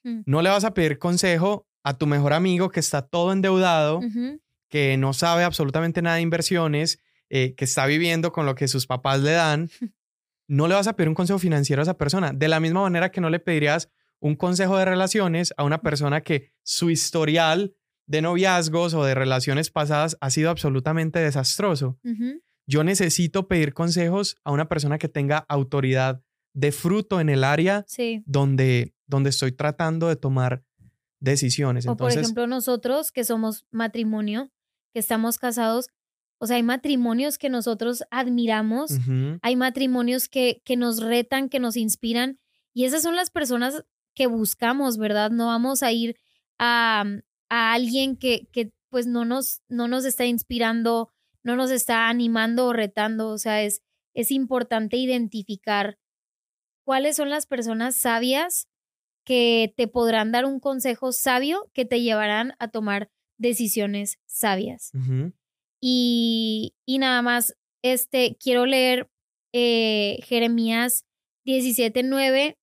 [0.05, 0.23] mm.
[0.27, 4.01] no le vas a pedir consejo a tu mejor amigo que está todo endeudado,
[4.69, 8.87] que no sabe absolutamente nada de inversiones, eh, que está viviendo con lo que sus
[8.87, 9.71] papás le dan,
[10.49, 12.33] no le vas a pedir un consejo financiero a esa persona.
[12.33, 13.89] De la misma manera que no le pedirías
[14.21, 17.75] un consejo de relaciones a una persona que su historial
[18.07, 21.99] de noviazgos o de relaciones pasadas ha sido absolutamente desastroso.
[22.67, 27.85] Yo necesito pedir consejos a una persona que tenga autoridad de fruto en el área
[28.27, 30.65] donde, donde estoy tratando de tomar
[31.21, 31.87] decisiones.
[31.87, 34.51] O por ejemplo, nosotros que somos matrimonio,
[34.93, 35.87] que estamos casados,
[36.39, 38.99] o sea, hay matrimonios que nosotros admiramos,
[39.43, 42.41] hay matrimonios que, que nos retan, que nos inspiran,
[42.73, 43.85] y esas son las personas
[44.21, 45.31] que buscamos, ¿verdad?
[45.31, 46.15] No vamos a ir
[46.59, 47.07] a,
[47.49, 51.09] a alguien que, que pues no nos, no nos está inspirando,
[51.43, 53.81] no nos está animando o retando, o sea, es,
[54.13, 55.99] es importante identificar
[56.85, 58.69] cuáles son las personas sabias
[59.25, 64.93] que te podrán dar un consejo sabio que te llevarán a tomar decisiones sabias.
[65.81, 69.11] y, y, nada más, este, quiero leer
[69.55, 71.07] eh, Jeremías
[71.47, 72.59] 17.9,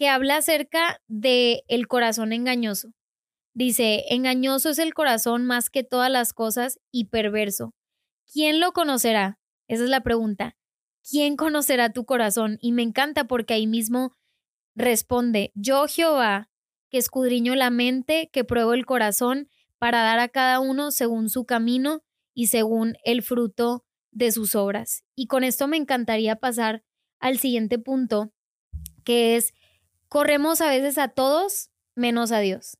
[0.00, 2.94] que habla acerca de el corazón engañoso.
[3.52, 7.74] Dice, engañoso es el corazón más que todas las cosas y perverso.
[8.32, 9.38] ¿Quién lo conocerá?
[9.68, 10.56] Esa es la pregunta.
[11.06, 12.56] ¿Quién conocerá tu corazón?
[12.62, 14.16] Y me encanta porque ahí mismo
[14.74, 16.48] responde, yo Jehová,
[16.88, 21.44] que escudriño la mente, que pruebo el corazón, para dar a cada uno según su
[21.44, 25.04] camino y según el fruto de sus obras.
[25.14, 26.84] Y con esto me encantaría pasar
[27.18, 28.32] al siguiente punto,
[29.04, 29.52] que es,
[30.10, 32.76] corremos a veces a todos menos a Dios.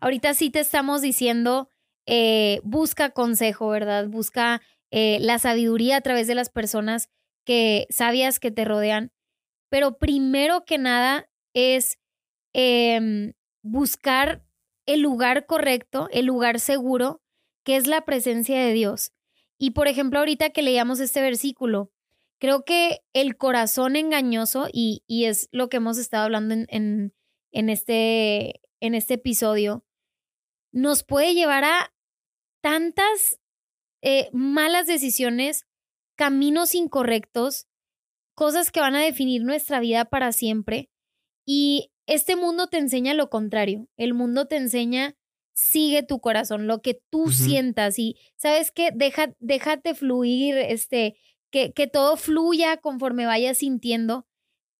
[0.00, 1.68] Ahorita sí te estamos diciendo,
[2.06, 4.08] eh, busca consejo, ¿verdad?
[4.08, 7.10] Busca eh, la sabiduría a través de las personas
[7.44, 9.10] que sabias que te rodean.
[9.70, 11.98] Pero primero que nada es
[12.54, 14.44] em, buscar
[14.86, 17.20] el lugar correcto, el lugar seguro,
[17.64, 19.12] que es la presencia de Dios.
[19.58, 21.90] Y por ejemplo, ahorita que leíamos este versículo,
[22.38, 27.12] creo que el corazón engañoso, y, y es lo que hemos estado hablando en,
[27.50, 29.84] en, este, en este episodio,
[30.72, 31.92] nos puede llevar a
[32.60, 33.38] tantas
[34.02, 35.66] eh, malas decisiones,
[36.16, 37.66] caminos incorrectos,
[38.34, 40.90] cosas que van a definir nuestra vida para siempre.
[41.44, 43.88] Y este mundo te enseña lo contrario.
[43.96, 45.16] El mundo te enseña,
[45.52, 48.90] sigue tu corazón, lo que tú sientas y, ¿sabes qué?
[48.94, 51.16] Deja, déjate fluir, este,
[51.50, 54.26] que, que todo fluya conforme vayas sintiendo.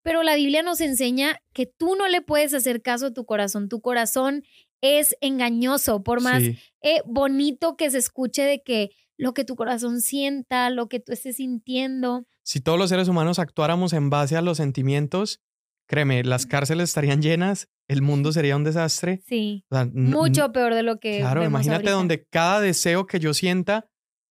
[0.02, 3.68] Pero la Biblia nos enseña que tú no le puedes hacer caso a tu corazón.
[3.68, 4.44] Tu corazón
[4.81, 10.00] es engañoso, por más eh, bonito que se escuche de que lo que tu corazón
[10.00, 12.26] sienta, lo que tú estés sintiendo.
[12.44, 15.40] Si todos los seres humanos actuáramos en base a los sentimientos,
[15.88, 19.22] Créeme, las cárceles estarían llenas, el mundo sería un desastre.
[19.26, 19.64] Sí.
[19.94, 21.20] mucho peor de lo que.
[21.20, 23.87] Claro, imagínate donde cada deseo que yo sienta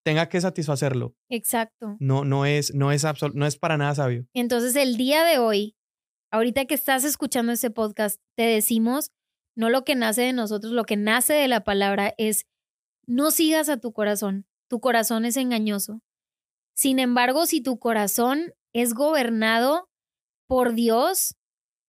[0.08, 1.17] tenga que satisfacerlo.
[1.28, 1.98] Exacto.
[2.00, 4.26] No, no es, no es no es para nada sabio.
[4.34, 5.76] Entonces, el día de hoy,
[6.32, 9.12] ahorita que estás escuchando ese podcast, te decimos,
[9.54, 12.46] no lo que nace de nosotros, lo que nace de la palabra es,
[13.06, 14.48] no sigas a tu corazón.
[14.70, 16.02] Tu corazón es engañoso.
[16.74, 19.89] Sin embargo, si tu corazón es gobernado
[20.48, 21.36] por Dios,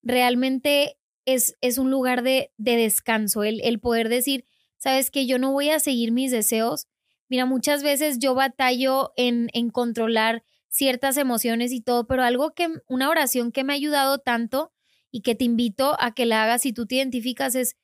[0.02, 4.44] realmente es, es un lugar de, de descanso, el, el poder decir,
[4.76, 6.88] sabes que yo no voy a seguir mis deseos.
[7.28, 13.10] Mira, muchas veces yo batallo en, controlar ciertas emociones y todo, pero algo que, una
[13.10, 14.72] oración que me ha ayudado tanto
[15.10, 17.76] y que te invito a que la hagas si tú te identificas es,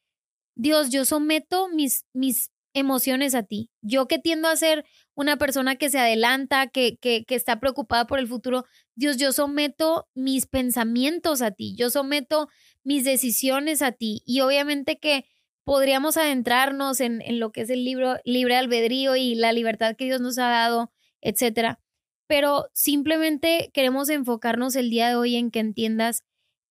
[0.55, 3.71] Dios, yo someto mis, mis emociones a ti.
[3.83, 8.19] Yo que tiendo a ser una persona que se adelanta, que, que, está preocupada por
[8.19, 12.49] el futuro, Dios, yo someto mis pensamientos a ti, yo someto
[12.83, 14.23] mis decisiones a ti.
[14.27, 15.25] Y obviamente que
[15.65, 20.05] podríamos adentrarnos en, en lo que es el libro libre albedrío y la libertad que
[20.05, 21.81] Dios nos ha dado, etcétera.
[22.27, 26.23] Pero simplemente queremos enfocarnos el día de hoy en que entiendas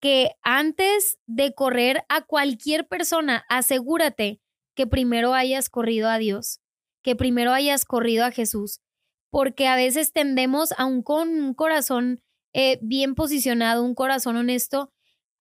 [0.03, 4.41] que antes de correr a cualquier persona, asegúrate
[4.75, 6.59] que primero hayas corrido a Dios,
[7.03, 8.81] que primero hayas corrido a Jesús,
[9.29, 12.21] porque a veces tendemos, aún con un corazón
[12.53, 14.91] eh, bien posicionado, un corazón honesto,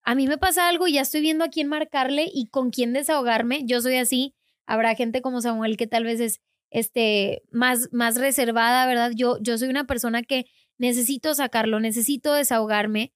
[0.05, 2.93] a mí me pasa algo y ya estoy viendo a quién marcarle y con quién
[2.93, 3.65] desahogarme.
[3.65, 4.35] Yo soy así.
[4.67, 9.13] Habrá gente como Samuel que tal vez es este, más, más reservada, ¿verdad?
[9.15, 10.47] Yo, yo soy una persona que
[10.79, 13.13] necesito sacarlo, necesito desahogarme.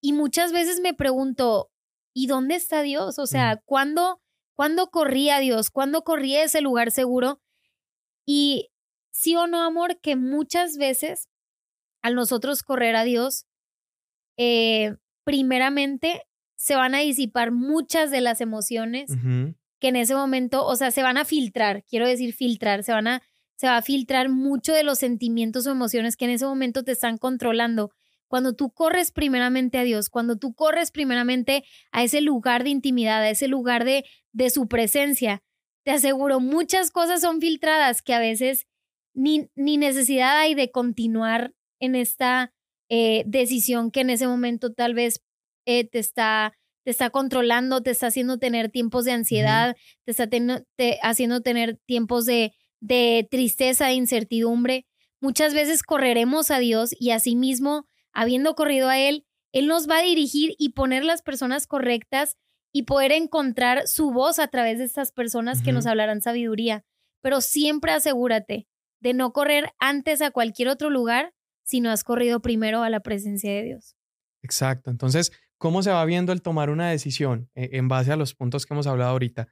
[0.00, 1.70] Y muchas veces me pregunto,
[2.12, 3.18] ¿y dónde está Dios?
[3.18, 4.22] O sea, ¿cuándo
[4.54, 5.70] ¿Cuándo corrí a Dios?
[5.70, 7.40] ¿Cuándo corrí a ese lugar seguro?
[8.26, 8.70] Y
[9.10, 11.28] sí o no, amor, que muchas veces
[12.02, 13.46] al nosotros correr a Dios,
[14.36, 16.22] eh, primeramente
[16.56, 19.10] se van a disipar muchas de las emociones
[19.80, 23.08] que en ese momento, o sea, se van a filtrar, quiero decir filtrar, se van
[23.08, 23.22] a,
[23.56, 26.92] se va a filtrar mucho de los sentimientos o emociones que en ese momento te
[26.92, 27.90] están controlando.
[28.28, 33.22] Cuando tú corres primeramente a Dios, cuando tú corres primeramente a ese lugar de intimidad,
[33.22, 35.42] a ese lugar de, de su presencia,
[35.84, 38.66] te aseguro, muchas cosas son filtradas que a veces
[39.14, 42.54] ni, ni necesidad hay de continuar en esta
[42.94, 45.22] eh, decisión que en ese momento tal vez
[45.64, 46.52] eh, te está
[46.84, 50.28] te está controlando, te está haciendo tener tiempos de ansiedad, te está
[51.00, 54.84] haciendo tener tiempos de, de tristeza, de incertidumbre.
[55.20, 60.02] Muchas veces correremos a Dios y asimismo, habiendo corrido a Él, Él nos va a
[60.02, 62.36] dirigir y poner las personas correctas
[62.72, 66.84] y poder encontrar su voz a través de estas personas que nos hablarán sabiduría.
[67.22, 68.66] Pero siempre asegúrate
[69.00, 71.32] de no correr antes a cualquier otro lugar
[71.64, 73.96] si no has corrido primero a la presencia de Dios.
[74.42, 74.90] Exacto.
[74.90, 78.66] Entonces, ¿cómo se va viendo el tomar una decisión eh, en base a los puntos
[78.66, 79.48] que hemos hablado ahorita?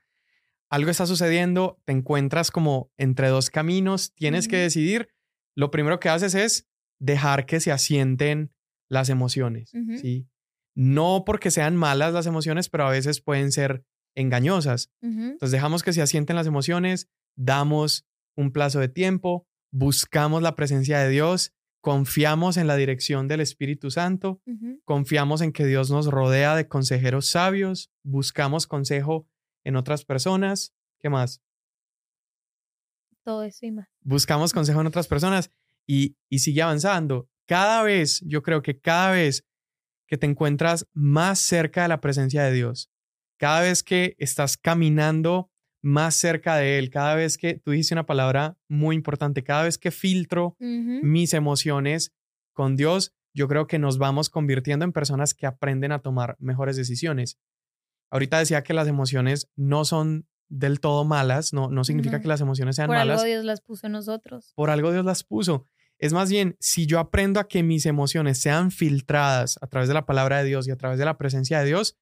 [0.68, 5.08] Algo está sucediendo, te encuentras como entre dos caminos, tienes que decidir.
[5.56, 6.68] Lo primero que haces es
[7.00, 8.52] dejar que se asienten
[8.88, 10.28] las emociones, ¿sí?
[10.76, 14.92] No porque sean malas las emociones, pero a veces pueden ser engañosas.
[15.00, 20.98] Entonces dejamos que se asienten las emociones, damos un plazo de tiempo, buscamos la presencia
[21.00, 24.40] de Dios, confiamos en la dirección del Espíritu Santo,
[24.84, 29.26] confiamos en que Dios nos rodea de consejeros sabios, buscamos consejo
[29.64, 30.74] en otras personas.
[30.98, 31.42] ¿Qué más?
[33.22, 33.88] Todo eso y más.
[34.00, 35.50] Buscamos consejo en otras personas
[35.86, 37.28] y, y sigue avanzando.
[37.46, 39.46] Cada vez, yo creo que cada vez
[40.06, 42.90] que te encuentras más cerca de la presencia de Dios,
[43.38, 45.49] cada vez que estás caminando
[45.82, 49.78] más cerca de Él, cada vez que tú dices una palabra muy importante, cada vez
[49.78, 52.12] que filtro mis emociones
[52.52, 56.76] con Dios, yo creo que nos vamos convirtiendo en personas que aprenden a tomar mejores
[56.76, 57.38] decisiones.
[58.10, 62.40] Ahorita decía que las emociones no son del todo malas, no, no significa que las
[62.40, 63.04] emociones sean malas.
[63.04, 64.52] Por algo Dios las puso en nosotros.
[64.56, 65.68] Por algo Dios las puso.
[65.98, 69.94] Es más bien, si yo aprendo a que mis emociones sean filtradas a través de
[69.94, 71.96] la palabra de Dios y a través de la presencia de Dios,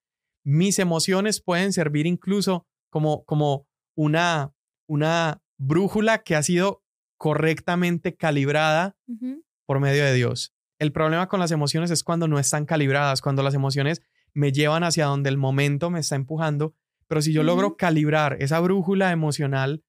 [0.44, 3.67] mis emociones pueden servir incluso como, como
[3.98, 4.54] una,
[4.86, 6.84] una brújula que ha sido
[7.16, 8.96] correctamente calibrada
[9.66, 10.54] por medio de Dios.
[10.78, 14.00] El problema con las emociones es cuando no están calibradas, cuando las emociones
[14.34, 16.76] me llevan hacia donde el momento me está empujando,
[17.08, 19.82] pero si yo logro calibrar esa brújula emocional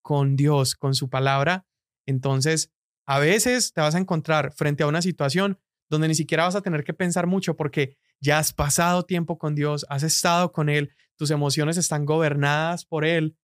[0.00, 1.66] con Dios, con su palabra,
[2.06, 2.70] entonces
[3.04, 5.58] a veces te vas a encontrar frente a una situación
[5.90, 7.96] donde ni siquiera vas a tener que pensar mucho porque
[8.26, 13.04] ya has pasado tiempo con Dios, has estado con Él, tus emociones están gobernadas por
[13.04, 13.36] Él,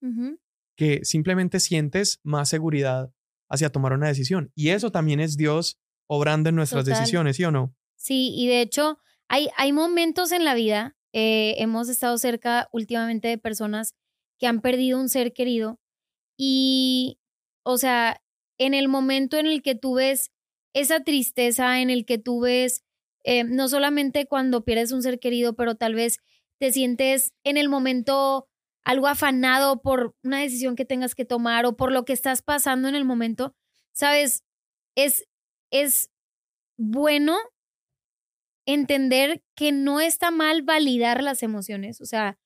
[0.76, 3.12] que simplemente sientes más seguridad
[3.48, 4.50] hacia tomar una decisión.
[4.54, 7.74] Y eso también es Dios obrando en nuestras decisiones, ¿sí o no?
[7.96, 13.28] Sí, y de hecho hay, hay momentos en la vida, eh, hemos estado cerca últimamente
[13.28, 13.94] de personas
[14.38, 15.80] que han perdido un ser querido
[16.36, 17.20] y,
[17.62, 18.20] o sea,
[18.58, 20.32] en el momento en el que tú ves
[20.74, 22.82] esa tristeza, en el que tú ves,
[23.24, 26.18] eh, no solamente cuando pierdes un ser querido, pero tal vez
[26.58, 28.48] te sientes en el momento
[28.84, 32.88] algo afanado por una decisión que tengas que tomar o por lo que estás pasando
[32.88, 33.54] en el momento,
[33.92, 34.44] sabes,
[34.96, 35.24] es,
[35.70, 36.10] es
[36.76, 37.36] bueno
[38.66, 42.00] entender que no está mal validar las emociones.
[42.00, 42.38] O sea,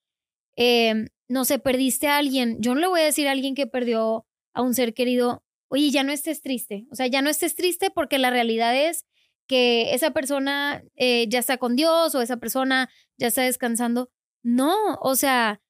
[0.57, 2.57] eh, no sé, perdiste a alguien.
[2.61, 5.91] Yo no le voy a decir a alguien que perdió a un ser querido, oye,
[5.91, 6.87] ya no estés triste.
[6.91, 9.05] O sea, ya no estés triste porque la realidad es
[9.47, 14.09] que esa persona eh, ya está con Dios o esa persona ya está descansando.
[14.43, 15.61] No, o sea,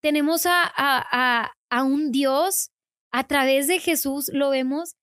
[0.00, 2.70] tenemos a, a, a, un Dios
[3.10, 4.96] a través de Jesús, lo vemos,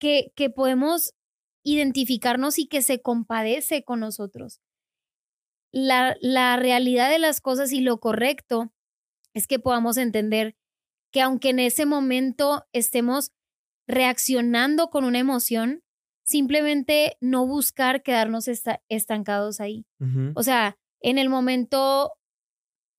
[0.00, 1.14] que, que podemos
[1.62, 4.60] identificarnos y que se compadece con nosotros.
[5.72, 8.72] La, la realidad de las cosas y lo correcto
[9.34, 10.56] es que podamos entender
[11.12, 13.32] que aunque en ese momento estemos
[13.86, 15.82] reaccionando con una emoción,
[16.26, 18.50] simplemente no buscar quedarnos
[18.88, 19.86] estancados ahí.
[20.34, 22.12] O sea, en el momento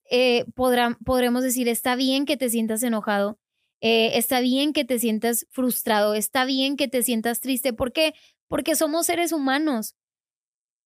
[0.09, 3.37] eh, podremos decir, está bien que te sientas enojado,
[3.81, 7.73] eh, está bien que te sientas frustrado, está bien que te sientas triste.
[7.73, 8.13] ¿Por qué?
[8.47, 9.95] Porque somos seres humanos.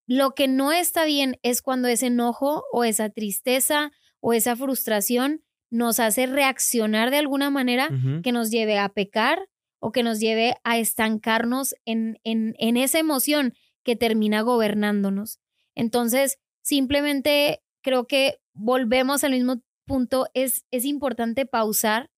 [0.08, 5.44] Lo que no está bien es cuando ese enojo o esa tristeza o esa frustración
[5.70, 7.88] nos hace reaccionar de alguna manera
[8.22, 9.48] que nos lleve a pecar
[9.82, 13.52] o que nos lleve a estancarnos en, en, en esa emoción
[13.82, 15.40] que termina gobernándonos.
[15.74, 22.10] Entonces, simplemente creo que volvemos al mismo punto es, es importante pausar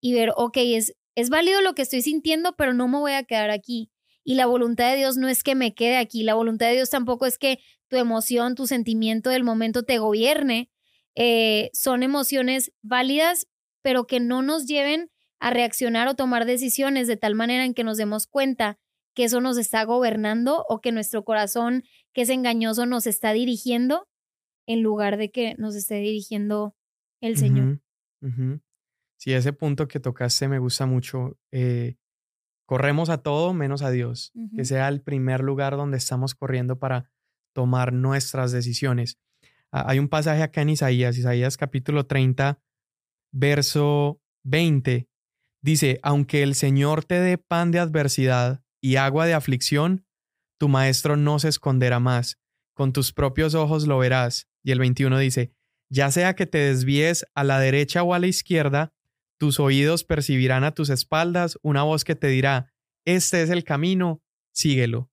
[0.00, 3.24] y ver, ok, es, es válido lo que estoy sintiendo, pero no me voy a
[3.24, 3.90] quedar aquí.
[4.24, 6.88] Y la voluntad de Dios no es que me quede aquí, la voluntad de Dios
[6.88, 7.58] tampoco es que
[7.88, 10.70] tu emoción, tu sentimiento del momento te gobierne.
[11.16, 13.46] Eh, son emociones válidas,
[13.82, 15.10] pero que no nos lleven
[15.40, 18.78] a reaccionar o tomar decisiones de tal manera en que nos demos cuenta
[19.14, 21.82] que eso nos está gobernando o que nuestro corazón,
[22.12, 24.06] que es engañoso, nos está dirigiendo
[24.66, 26.76] en lugar de que nos esté dirigiendo
[27.20, 27.80] el Señor.
[29.16, 31.36] Sí, ese punto que tocaste me gusta mucho.
[31.50, 31.96] Eh,
[32.66, 37.10] corremos a todo menos a Dios, que sea el primer lugar donde estamos corriendo para
[37.52, 39.18] tomar nuestras decisiones.
[39.72, 42.60] hay un pasaje acá en Isaías, Isaías capítulo 30,
[43.32, 45.09] verso 20.
[45.62, 50.06] Dice, aunque el Señor te dé pan de adversidad y agua de aflicción,
[50.58, 52.38] tu maestro no se esconderá más.
[52.74, 54.48] Con tus propios ojos lo verás.
[54.62, 55.52] Y el 21 dice,
[55.90, 58.92] ya sea que te desvíes a la derecha o a la izquierda,
[59.38, 62.72] tus oídos percibirán a tus espaldas una voz que te dirá,
[63.06, 65.10] este es el camino, síguelo.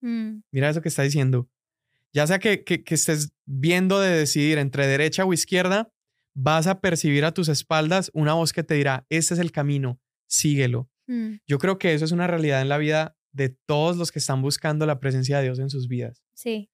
[0.00, 0.40] Mm.
[0.50, 1.50] Mira eso que está diciendo.
[2.14, 5.92] Ya sea que, que, estés viendo de decidir entre derecha o izquierda,
[6.40, 10.00] vas a percibir a tus espaldas una voz que te dirá, este es el camino,
[10.28, 10.88] síguelo.
[11.08, 11.38] Mm.
[11.48, 14.40] Yo creo que eso es una realidad en la vida de todos los que están
[14.40, 16.22] buscando la presencia de Dios en sus vidas.
[16.34, 16.70] Sí.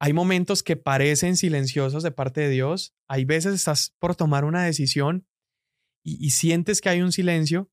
[0.00, 2.94] Hay momentos que parecen silenciosos de parte de Dios.
[3.08, 5.26] Hay veces estás por tomar una decisión
[6.04, 7.70] y, sientes que hay un silencio,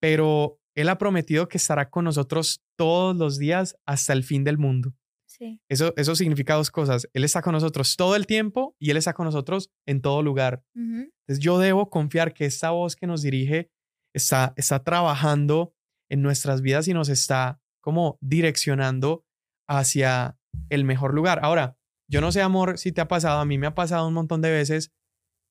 [0.00, 4.58] pero Él ha prometido que estará con nosotros todos los días hasta el fin del
[4.58, 4.94] mundo.
[5.38, 5.60] Sí.
[5.68, 7.08] Eso, eso significa dos cosas.
[7.12, 10.64] Él está con nosotros todo el tiempo y Él está con nosotros en todo lugar.
[10.74, 13.70] Entonces yo debo confiar que esta voz que nos dirige
[14.14, 15.74] está, está trabajando
[16.10, 19.24] en nuestras vidas y nos está como direccionando
[19.68, 20.36] hacia
[20.70, 21.38] el mejor lugar.
[21.42, 21.76] Ahora,
[22.10, 24.40] yo no sé, amor, si te ha pasado, a mí me ha pasado un montón
[24.40, 24.92] de veces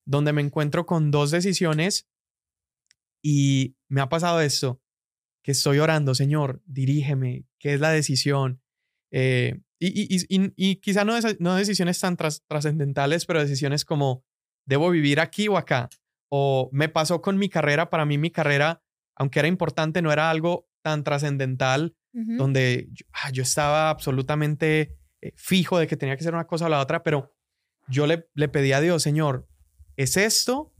[0.05, 2.07] donde me encuentro con dos decisiones
[3.23, 4.81] y me ha pasado esto,
[5.43, 8.61] que estoy orando, Señor, dirígeme, ¿qué es la decisión?
[9.11, 14.23] Eh, y, y, quizá no, no decisiones tan trascendentales, pero decisiones como,
[14.65, 15.89] ¿debo vivir aquí o acá?
[16.29, 18.81] O me pasó con mi carrera, para mí mi carrera,
[19.15, 25.77] aunque era importante, no era algo tan trascendental, donde ah, yo, estaba absolutamente eh, fijo
[25.77, 27.35] de que tenía que ser una cosa o la otra, pero
[27.87, 29.47] yo le, le pedí a Dios, Señor,
[29.97, 30.73] ¿es esto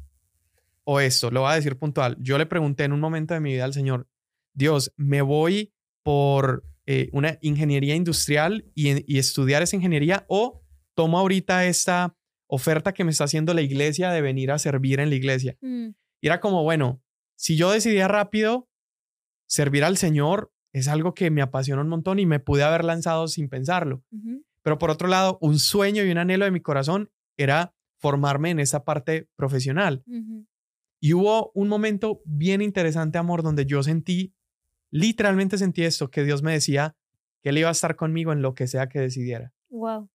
[0.84, 1.30] o esto?
[1.30, 2.18] Lo voy a decir puntual.
[2.20, 4.08] Yo le pregunté en un momento de mi vida al Señor,
[4.56, 10.64] Dios, me voy por eh, una ingeniería industrial y, estudiar esa ingeniería o
[10.96, 12.16] tomo ahorita esta
[12.48, 15.58] oferta que me está haciendo la iglesia de venir a servir en la iglesia.
[15.60, 15.90] Mm.
[16.22, 17.02] Y era como, bueno,
[17.36, 18.70] si yo decidía rápido
[19.48, 23.28] servir al Señor, es algo que me apasiona un montón y me pude haber lanzado
[23.28, 24.04] sin pensarlo.
[24.62, 28.62] Pero por otro lado, un sueño y un anhelo de mi corazón era formarme en
[28.62, 30.06] esa parte profesional.
[31.02, 34.34] Y hubo un momento bien interesante, amor, donde yo sentí,
[34.92, 36.96] literalmente sentí esto, que Dios me decía
[37.42, 39.54] que Él iba a estar conmigo en lo que sea que decidiera.
[39.70, 40.10] Wow.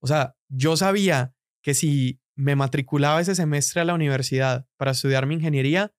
[0.00, 5.26] O sea, yo sabía que si me matriculaba ese semestre a la universidad para estudiar
[5.26, 5.94] mi ingeniería,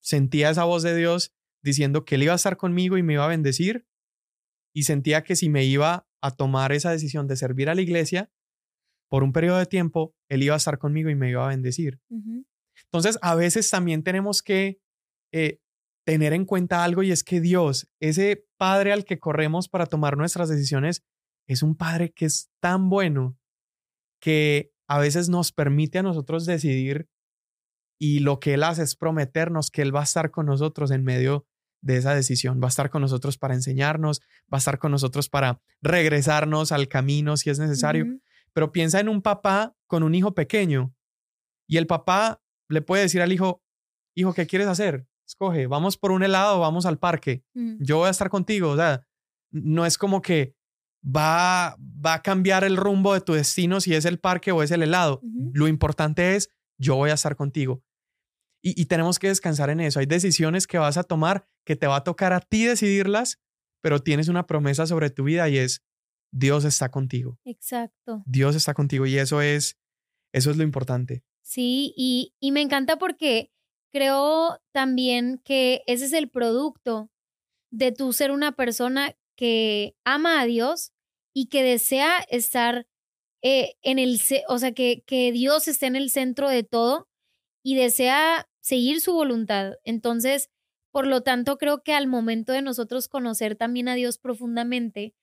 [0.00, 3.24] sentía esa voz de Dios diciendo que Él iba a estar conmigo y me iba
[3.24, 3.86] a bendecir.
[4.74, 8.30] Y sentía que si me iba a tomar esa decisión de servir a la iglesia,
[9.08, 12.00] por un periodo de tiempo, Él iba a estar conmigo y me iba a bendecir.
[12.84, 14.80] Entonces, a veces también tenemos que
[15.32, 15.60] eh,
[16.04, 20.16] tener en cuenta algo y es que Dios, ese Padre al que corremos para tomar
[20.16, 21.02] nuestras decisiones,
[21.46, 23.36] es un Padre que es tan bueno
[24.20, 27.08] que a veces nos permite a nosotros decidir
[28.00, 31.04] y lo que Él hace es prometernos que Él va a estar con nosotros en
[31.04, 31.46] medio
[31.82, 34.20] de esa decisión, va a estar con nosotros para enseñarnos,
[34.52, 38.06] va a estar con nosotros para regresarnos al camino si es necesario.
[38.52, 40.94] Pero piensa en un papá con un hijo pequeño
[41.66, 43.62] y el papá le puede decir al hijo,
[44.14, 45.06] hijo, ¿qué quieres hacer?
[45.26, 47.76] Escoge, vamos por un helado, vamos al parque, mm.
[47.80, 48.70] yo voy a estar contigo.
[48.70, 49.06] O sea,
[49.50, 50.54] no es como que
[51.04, 54.70] va, va a cambiar el rumbo de tu destino si es el parque o es
[54.70, 55.20] el helado.
[55.52, 57.82] Lo importante es, yo voy a estar contigo.
[58.64, 59.98] Y, y, tenemos que descansar en eso.
[59.98, 63.40] Hay decisiones que vas a tomar que te va a tocar a ti decidirlas,
[63.80, 65.82] pero tienes una promesa sobre tu vida y es,
[66.32, 67.38] Dios está contigo.
[67.44, 68.22] Exacto.
[68.24, 69.78] Dios está contigo y eso es,
[70.32, 71.24] eso es lo importante.
[71.42, 73.52] Sí, y, y me encanta porque
[73.92, 77.10] creo también que ese es el producto
[77.70, 80.92] de tú ser una persona que ama a Dios
[81.34, 82.86] y que desea estar
[83.42, 87.08] eh, en el, o sea, que, que Dios esté en el centro de todo
[87.62, 89.74] y desea seguir su voluntad.
[89.84, 90.50] Entonces,
[90.92, 95.14] por lo tanto, creo que al momento de nosotros conocer también a Dios profundamente,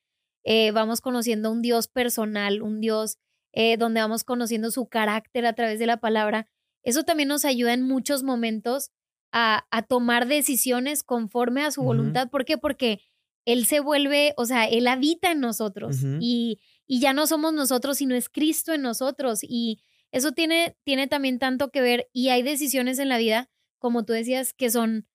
[0.43, 3.17] eh, vamos conociendo un Dios personal, un Dios
[3.53, 6.47] eh, donde vamos conociendo su carácter a través de la palabra,
[6.89, 8.91] eso también nos ayuda en muchos momentos
[9.31, 12.29] a, tomar decisiones conforme a su voluntad.
[12.29, 12.57] ¿Por qué?
[12.57, 13.01] Porque
[13.45, 17.97] Él se vuelve, o sea, Él habita en nosotros y, y, ya no somos nosotros,
[17.97, 19.39] sino es Cristo en nosotros.
[19.43, 24.03] Y eso tiene, tiene también tanto que ver y hay decisiones en la vida, como
[24.03, 25.07] tú decías, que son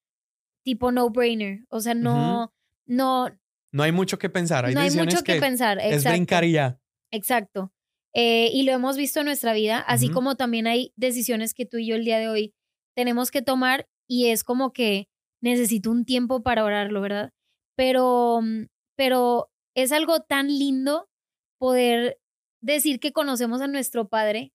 [0.63, 1.65] tipo no-brainer.
[1.69, 2.55] O sea, no,
[2.87, 3.31] no.
[3.73, 4.65] No hay mucho que pensar.
[4.65, 5.79] Hay no hay mucho que, pensar.
[5.81, 6.79] Es brincar y ya.
[7.11, 7.73] Exacto.
[8.15, 11.79] Eh, y lo hemos visto en nuestra vida, así como también hay decisiones que tú
[11.79, 12.55] y yo el día de hoy
[12.95, 15.09] tenemos que tomar y es como que
[15.43, 17.33] necesito un tiempo para orarlo, ¿verdad?
[17.77, 21.09] Pero, mm, pero es algo tan lindo
[21.59, 22.21] poder
[22.63, 24.53] decir que conocemos a nuestro Padre,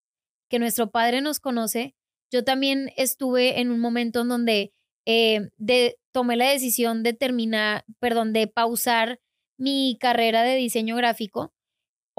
[0.49, 1.95] que nuestro Padre nos conoce.
[2.31, 4.73] Yo también estuve en un momento en donde
[5.05, 9.19] eh, de, tomé la decisión de terminar, perdón, de pausar
[9.57, 11.51] mi carrera de diseño gráfico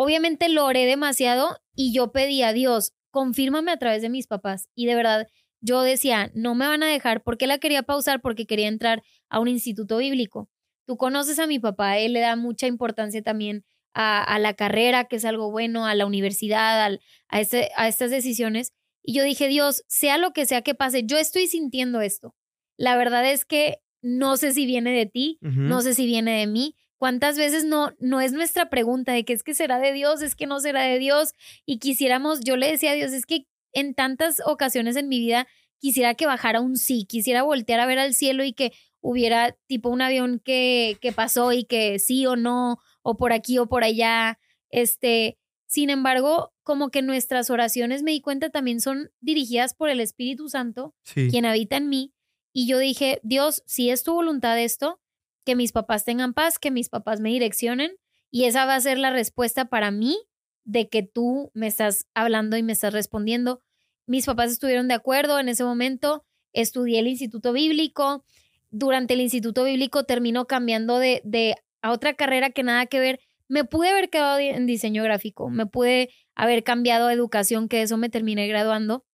[0.03, 4.71] Obviamente lo oré demasiado y yo pedí a Dios, confírmame a través de mis papás.
[4.75, 5.29] Y de verdad,
[5.61, 7.23] yo decía, no me van a dejar.
[7.23, 8.23] ¿Por qué la quería pausar?
[8.23, 10.49] Porque quería entrar a un instituto bíblico.
[10.87, 15.17] Tú conoces a mi papá, él le da mucha importancia también a, la carrera, que
[15.17, 16.97] es algo bueno, a la universidad,
[17.29, 18.73] a, este, a estas decisiones.
[19.03, 22.35] Y yo dije, Dios, sea lo que sea que pase, yo estoy sintiendo esto.
[22.79, 26.47] La verdad es que no sé si viene de ti, no sé si viene de
[26.47, 30.21] mí, ¿Cuántas veces no, no es nuestra pregunta de que es que será de Dios,
[30.21, 31.33] es que no será de Dios?
[31.65, 35.49] Y quisiéramos, yo le decía a Dios, es que en tantas ocasiones en mi vida
[35.79, 39.89] quisiera que bajara un sí, quisiera voltear a ver al cielo y que hubiera tipo
[39.89, 43.83] un avión que, que pasó y que sí o no, o por aquí o por
[43.83, 44.39] allá.
[44.69, 50.01] Este, sin embargo, como que nuestras oraciones me di cuenta también son dirigidas por el
[50.01, 52.13] Espíritu Santo, quien habita en mí.
[52.53, 55.01] Y yo dije, Dios, si es tu voluntad esto,
[55.45, 57.93] que mis papás tengan paz, que mis papás me direccionen
[58.31, 60.19] y esa va a ser la respuesta para mí
[60.65, 63.63] de que tú me estás hablando y me estás respondiendo.
[64.07, 68.25] Mis papás estuvieron de acuerdo en ese momento, estudié el Instituto Bíblico,
[68.71, 73.21] durante el Instituto Bíblico terminó cambiando de, de a otra carrera que nada que ver.
[73.49, 77.97] Me pude haber quedado en diseño gráfico, me pude haber cambiado a educación, que eso
[77.97, 79.05] me terminé graduando.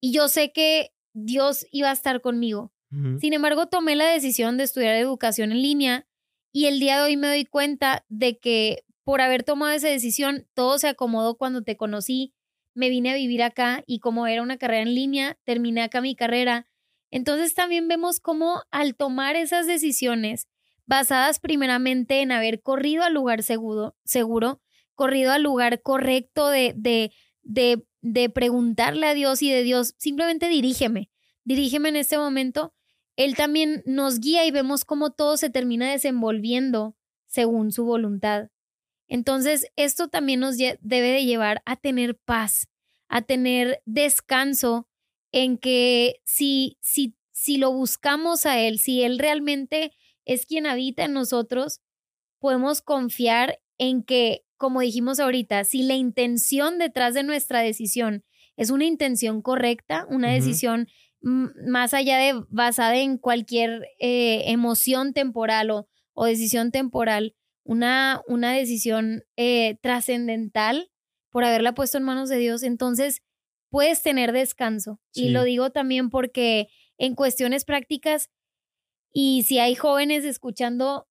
[0.00, 2.72] Y yo sé que Dios iba a estar conmigo.
[3.20, 6.06] Sin embargo, tomé la decisión de estudiar educación en línea
[6.52, 10.46] y el día de hoy me doy cuenta de que por haber tomado esa decisión,
[10.54, 12.34] todo se acomodó cuando te conocí,
[12.74, 16.16] me vine a vivir acá y como era una carrera en línea, terminé acá mi
[16.16, 16.66] carrera.
[17.10, 20.48] Entonces también vemos cómo al tomar esas decisiones,
[20.86, 24.60] basadas primeramente en haber corrido al lugar seguro, seguro
[24.94, 30.48] corrido al lugar correcto de, de, de, de preguntarle a Dios y de Dios, simplemente
[30.48, 31.10] dirígeme,
[31.44, 32.74] dirígeme en este momento,
[33.16, 36.96] él también nos guía y vemos cómo todo se termina desenvolviendo
[37.26, 38.48] según su voluntad.
[39.08, 42.68] Entonces, esto también nos debe de llevar a tener paz,
[43.08, 44.88] a tener descanso
[45.30, 49.92] en que si, si, si lo buscamos a Él, si Él realmente
[50.24, 51.80] es quien habita en nosotros,
[52.38, 58.24] podemos confiar en que, como dijimos ahorita, si la intención detrás de nuestra decisión
[58.56, 60.88] es una intención correcta, una decisión
[61.24, 68.52] más allá de basada en cualquier eh, emoción temporal o, o, decisión temporal, una, una
[68.52, 70.90] decisión eh, trascendental
[71.30, 73.22] por haberla puesto en manos de Dios, entonces
[73.70, 75.00] puedes tener descanso.
[75.12, 76.68] Y lo digo también porque
[76.98, 78.30] en cuestiones prácticas,
[79.12, 81.08] y si hay jóvenes escuchando,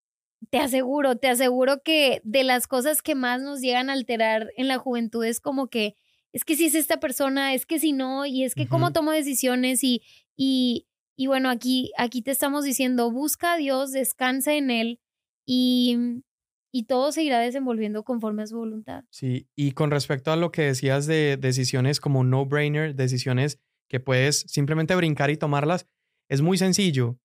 [0.49, 4.67] te aseguro, te aseguro que de las cosas que más nos llegan a alterar en
[4.67, 5.95] la juventud es como que
[6.33, 9.11] es que si es esta persona, es que si no, y es que cómo tomo
[9.11, 10.01] decisiones y,
[10.35, 14.99] y, y bueno, aquí, aquí te estamos diciendo, busca a Dios, descansa en Él
[15.45, 16.23] y,
[16.71, 19.03] y todo se irá desenvolviendo conforme a su voluntad.
[19.11, 24.39] Sí, y con respecto a lo que decías de decisiones como no-brainer, decisiones que puedes
[24.47, 25.85] simplemente brincar y tomarlas,
[26.29, 27.19] es muy sencillo.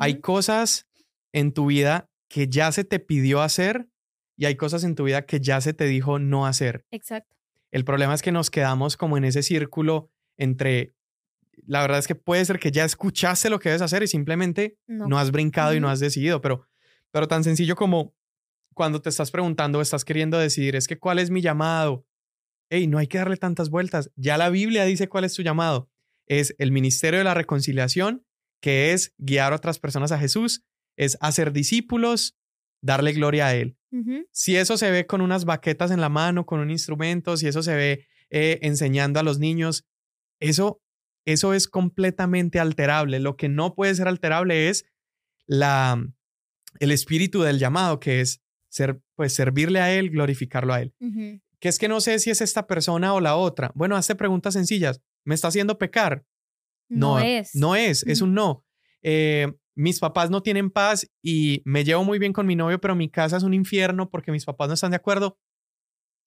[0.00, 0.86] Hay cosas
[1.32, 3.88] en tu vida que ya se te pidió hacer
[4.36, 6.84] y hay cosas en tu vida que ya se te dijo no hacer.
[6.90, 7.34] Exacto.
[7.74, 10.94] El problema es que nos quedamos como en ese círculo entre,
[11.66, 14.78] la verdad es que puede ser que ya escuchaste lo que debes hacer y simplemente
[14.86, 16.68] no, has brincado y no has decidido, pero,
[17.10, 18.14] pero tan sencillo como
[18.74, 22.06] cuando te estás preguntando, estás queriendo decidir, es que cuál es mi llamado.
[22.70, 24.08] Hey, no hay que darle tantas vueltas.
[24.14, 25.90] Ya la Biblia dice cuál es tu llamado.
[26.28, 28.24] Es el ministerio de la reconciliación,
[28.60, 30.64] que es guiar a otras personas a Jesús,
[30.96, 32.38] es hacer discípulos,
[32.82, 33.76] darle gloria a Él.
[34.32, 37.62] Si eso se ve con unas baquetas en la mano, con un instrumento, si eso
[37.62, 39.86] se ve eh, enseñando a los niños,
[40.40, 40.82] eso,
[41.24, 43.20] eso es completamente alterable.
[43.20, 44.86] Lo que no puede ser alterable es
[45.46, 46.04] la,
[46.80, 50.94] el espíritu del llamado, que es ser, pues, servirle a Él, glorificarlo a Él.
[51.60, 53.72] que es que no sé si es esta persona o la otra.
[53.74, 55.00] Bueno, hazte preguntas sencillas.
[55.24, 56.24] ¿Me está haciendo pecar?
[56.88, 57.54] No, es.
[57.54, 58.64] No es, es un no.
[59.02, 62.94] Eh, mis papás no tienen paz y me llevo muy bien con mi novio, pero
[62.94, 65.38] mi casa es un infierno porque mis papás no están de acuerdo.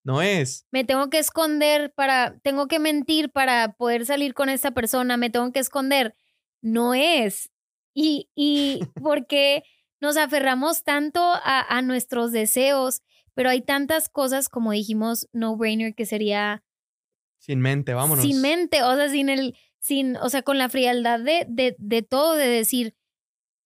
[0.04, 0.66] No es.
[0.70, 5.30] Me tengo que esconder para, tengo que mentir para poder salir con esta persona, me
[5.30, 6.14] tengo que esconder.
[6.62, 7.50] No es.
[7.94, 9.62] Y, y porque
[10.00, 13.02] nos aferramos tanto a, a nuestros deseos,
[13.34, 16.62] pero hay tantas cosas, como dijimos, no-brainer, que sería...
[17.38, 18.24] Sin mente, vámonos.
[18.24, 22.02] Sin mente, o sea, sin el, sin, o sea, con la frialdad de, de, de
[22.02, 22.94] todo, de decir,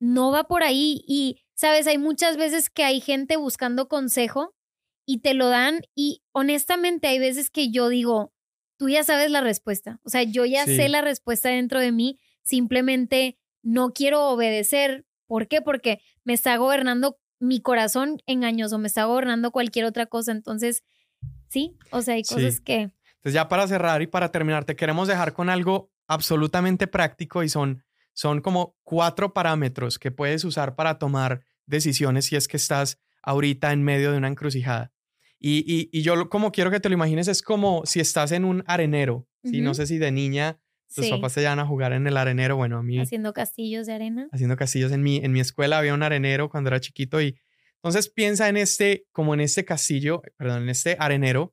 [0.03, 1.05] no va por ahí.
[1.07, 4.53] Y, sabes, hay muchas veces que hay gente buscando consejo
[5.07, 8.33] y te lo dan y honestamente hay veces que yo digo,
[8.77, 10.01] tú ya sabes la respuesta.
[10.03, 15.07] O sea, yo ya sé la respuesta dentro de mí, simplemente no quiero obedecer.
[15.29, 15.63] ¿Por qué?
[15.63, 20.33] Porque me está gobernando mi corazón engañoso, me está gobernando cualquier otra cosa.
[20.33, 20.83] Entonces,
[21.49, 22.91] sí, o sea, hay cosas que...
[23.17, 27.49] Entonces ya para cerrar y para terminar, te queremos dejar con algo absolutamente práctico y
[27.49, 33.01] son, son como cuatro parámetros que puedes usar para tomar decisiones si es que estás
[33.23, 34.93] ahorita en medio de una encrucijada.
[35.39, 38.63] Y, y, yo como quiero que te lo imagines es como si estás en un
[38.67, 39.27] arenero.
[39.43, 40.61] No sé si de niña
[40.95, 42.57] tus papás te llevan a jugar en el arenero.
[42.57, 43.01] Bueno, a mí...
[43.01, 44.29] Haciendo castillos de arena.
[44.31, 44.93] Haciendo castillos.
[44.93, 47.37] En mi, en mi escuela había un arenero cuando era chiquito y
[47.83, 51.53] entonces piensa en este, como en este castillo, perdón, en este arenero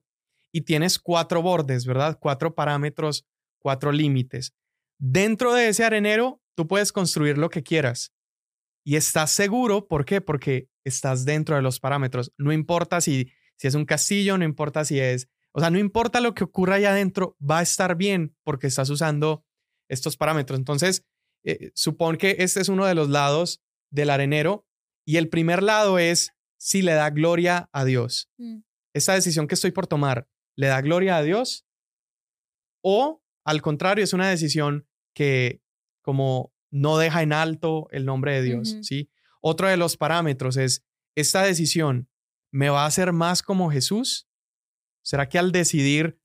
[0.52, 2.18] y tienes cuatro bordes, ¿verdad?
[2.20, 3.26] Cuatro parámetros,
[3.58, 4.54] cuatro límites.
[4.98, 8.12] Dentro de ese arenero, tú puedes construir lo que quieras
[8.84, 10.20] y estás seguro, ¿por qué?
[10.20, 12.32] Porque estás dentro de los parámetros.
[12.38, 16.20] No importa si, si es un castillo, no importa si es o sea, no importa
[16.20, 19.44] lo que ocurra allá adentro, va a estar bien porque estás usando
[19.88, 20.58] estos parámetros.
[20.58, 21.04] Entonces,
[21.44, 24.66] eh, supón que este es uno de los lados del arenero
[25.04, 28.30] y el primer lado es si le da gloria a Dios.
[28.38, 28.60] Mm.
[28.94, 31.66] Esta decisión que estoy por tomar, ¿le da gloria a Dios?
[32.82, 35.60] O al contrario, es una decisión que
[36.02, 39.10] como no deja en alto el nombre de Dios, ¿sí?
[39.40, 40.84] Otro de los parámetros es,
[41.14, 42.08] ¿esta decisión
[42.52, 44.30] me va a hacer más como Jesús
[45.02, 46.18] ¿Será que al decidir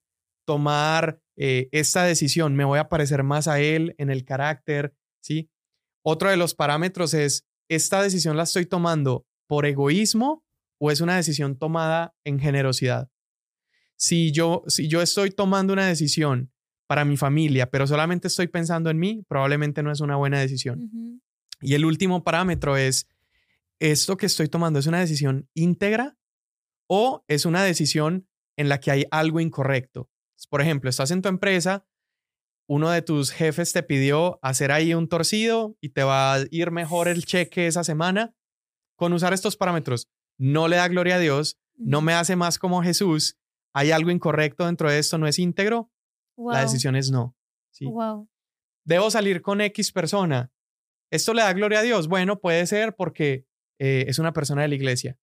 [0.46, 4.96] tomar eh, esta decisión me voy a parecer más a él en el carácter?
[5.22, 5.50] ¿Sí?
[6.04, 10.46] Otro de los parámetros es, ¿esta decisión la estoy tomando por egoísmo
[10.80, 13.10] o es una decisión tomada en generosidad?
[13.98, 16.52] Si yo, si yo estoy tomando una decisión
[16.88, 21.22] para mi familia, pero solamente estoy pensando en mí, probablemente no es una buena decisión.
[21.62, 23.08] Y el último parámetro es,
[23.80, 26.18] ¿esto que estoy tomando es una decisión íntegra
[26.88, 28.28] o es una decisión
[28.58, 30.10] en la que hay algo incorrecto.
[30.50, 31.86] Por ejemplo, estás en tu empresa,
[32.68, 36.72] uno de tus jefes te pidió hacer ahí un torcido y te va a ir
[36.72, 38.34] mejor el cheque esa semana.
[38.96, 42.82] Con usar estos parámetros, no le da gloria a Dios, no me hace más como
[42.82, 43.38] Jesús,
[43.74, 45.92] hay algo incorrecto dentro de esto, no es íntegro.
[46.38, 47.36] La decisión es no.
[47.72, 47.86] ¿sí?
[48.86, 50.52] Debo salir con X persona.
[51.12, 52.08] ¿Esto le da gloria a Dios?
[52.08, 53.46] Bueno, puede ser porque
[53.80, 55.18] eh, es una persona de la iglesia.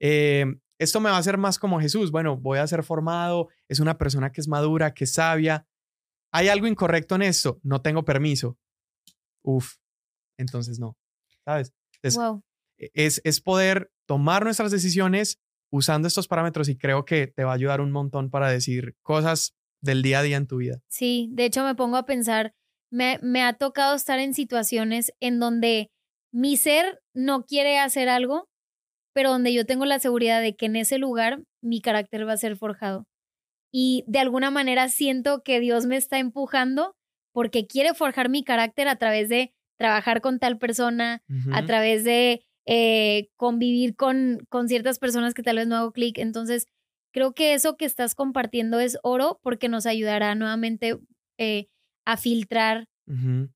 [0.00, 0.44] Eh,
[0.78, 2.10] esto me va a hacer más como Jesús.
[2.10, 5.66] Bueno, voy a ser formado, es una persona que es madura, que es sabia.
[6.32, 7.60] ¿Hay algo incorrecto en esto?
[7.62, 8.58] No tengo permiso.
[9.42, 9.76] Uf,
[10.38, 10.98] entonces no,
[11.44, 11.72] ¿sabes?
[12.78, 15.40] E, es, es poder tomar nuestras decisiones
[15.70, 19.54] usando estos parámetros y creo que te va a ayudar un montón para decir cosas
[19.80, 20.80] del día a día en tu vida.
[20.88, 22.54] Sí, de hecho me pongo a pensar,
[22.90, 25.90] me, me ha tocado estar en situaciones en donde
[26.32, 28.48] mi ser no quiere hacer algo,
[29.14, 32.36] pero donde yo tengo la seguridad de que en ese lugar mi carácter va a
[32.36, 33.06] ser forjado.
[33.72, 36.94] Y de alguna manera siento que Dios me está empujando
[37.32, 41.22] porque quiere forjar mi carácter a través de trabajar con tal persona,
[41.52, 46.18] a través de eh, convivir con, con ciertas personas que tal vez no hago clic.
[46.18, 46.66] Entonces,
[47.16, 50.98] creo que eso que estás compartiendo es oro porque nos ayudará nuevamente
[51.38, 51.66] eh,
[52.04, 52.90] a filtrar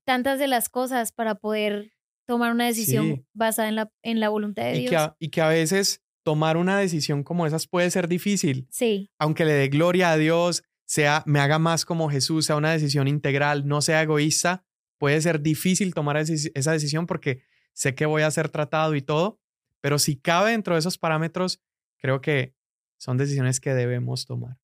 [0.03, 1.91] tantas de las cosas para poder
[2.25, 4.89] tomar una decisión basada en la, en la voluntad de y Dios.
[4.89, 8.65] Que a, y que a veces tomar una decisión como esas puede ser difícil.
[8.71, 9.11] Sí.
[9.19, 13.07] Aunque le dé gloria a Dios, sea, me haga más como Jesús, sea una decisión
[13.07, 14.65] integral, no sea egoísta,
[14.97, 17.43] puede ser difícil tomar esa decisión porque
[17.73, 19.39] sé que voy a ser tratado y todo,
[19.81, 21.61] pero si cabe dentro de esos parámetros,
[21.99, 22.55] creo que
[23.01, 24.59] son decisiones que debemos tomar.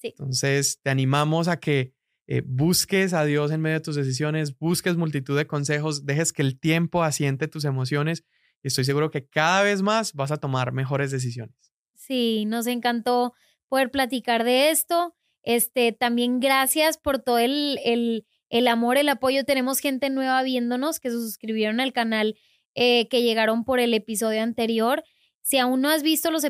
[0.00, 0.08] Sí.
[0.08, 1.92] Entonces, te animamos a que
[2.26, 6.40] eh, busques a Dios en medio de tus decisiones, busques multitud de consejos, dejes que
[6.40, 8.24] el tiempo asiente tus emociones
[8.62, 11.54] y estoy seguro que cada vez más vas a tomar mejores decisiones.
[11.94, 13.34] Sí, nos encantó
[13.68, 15.14] poder platicar de esto.
[15.42, 19.44] Este, también gracias por todo el, el, el amor, el apoyo.
[19.44, 22.36] Tenemos gente nueva viéndonos que se suscribieron al canal,
[22.74, 25.04] eh, que llegaron por el episodio anterior.
[25.42, 26.42] Si aún no has visto los,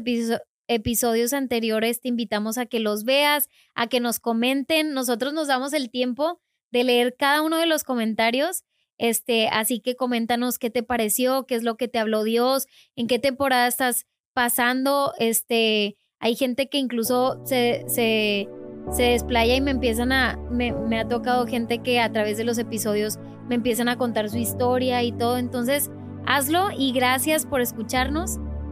[0.68, 4.92] episodios anteriores, te invitamos a que los veas, a que nos comenten.
[4.92, 6.40] Nosotros nos damos el tiempo
[6.70, 8.64] de leer cada uno de los comentarios.
[8.98, 13.06] Este, así que coméntanos qué te pareció, qué es lo que te habló Dios, en
[13.06, 15.12] qué temporada estás pasando.
[15.18, 18.48] Este, hay gente que incluso se, se,
[18.90, 22.44] se desplaya y me empiezan a, me, me ha tocado gente que a través de
[22.44, 25.38] los episodios me empiezan a contar su historia y todo.
[25.38, 25.90] Entonces,
[26.26, 28.38] hazlo y gracias por escucharnos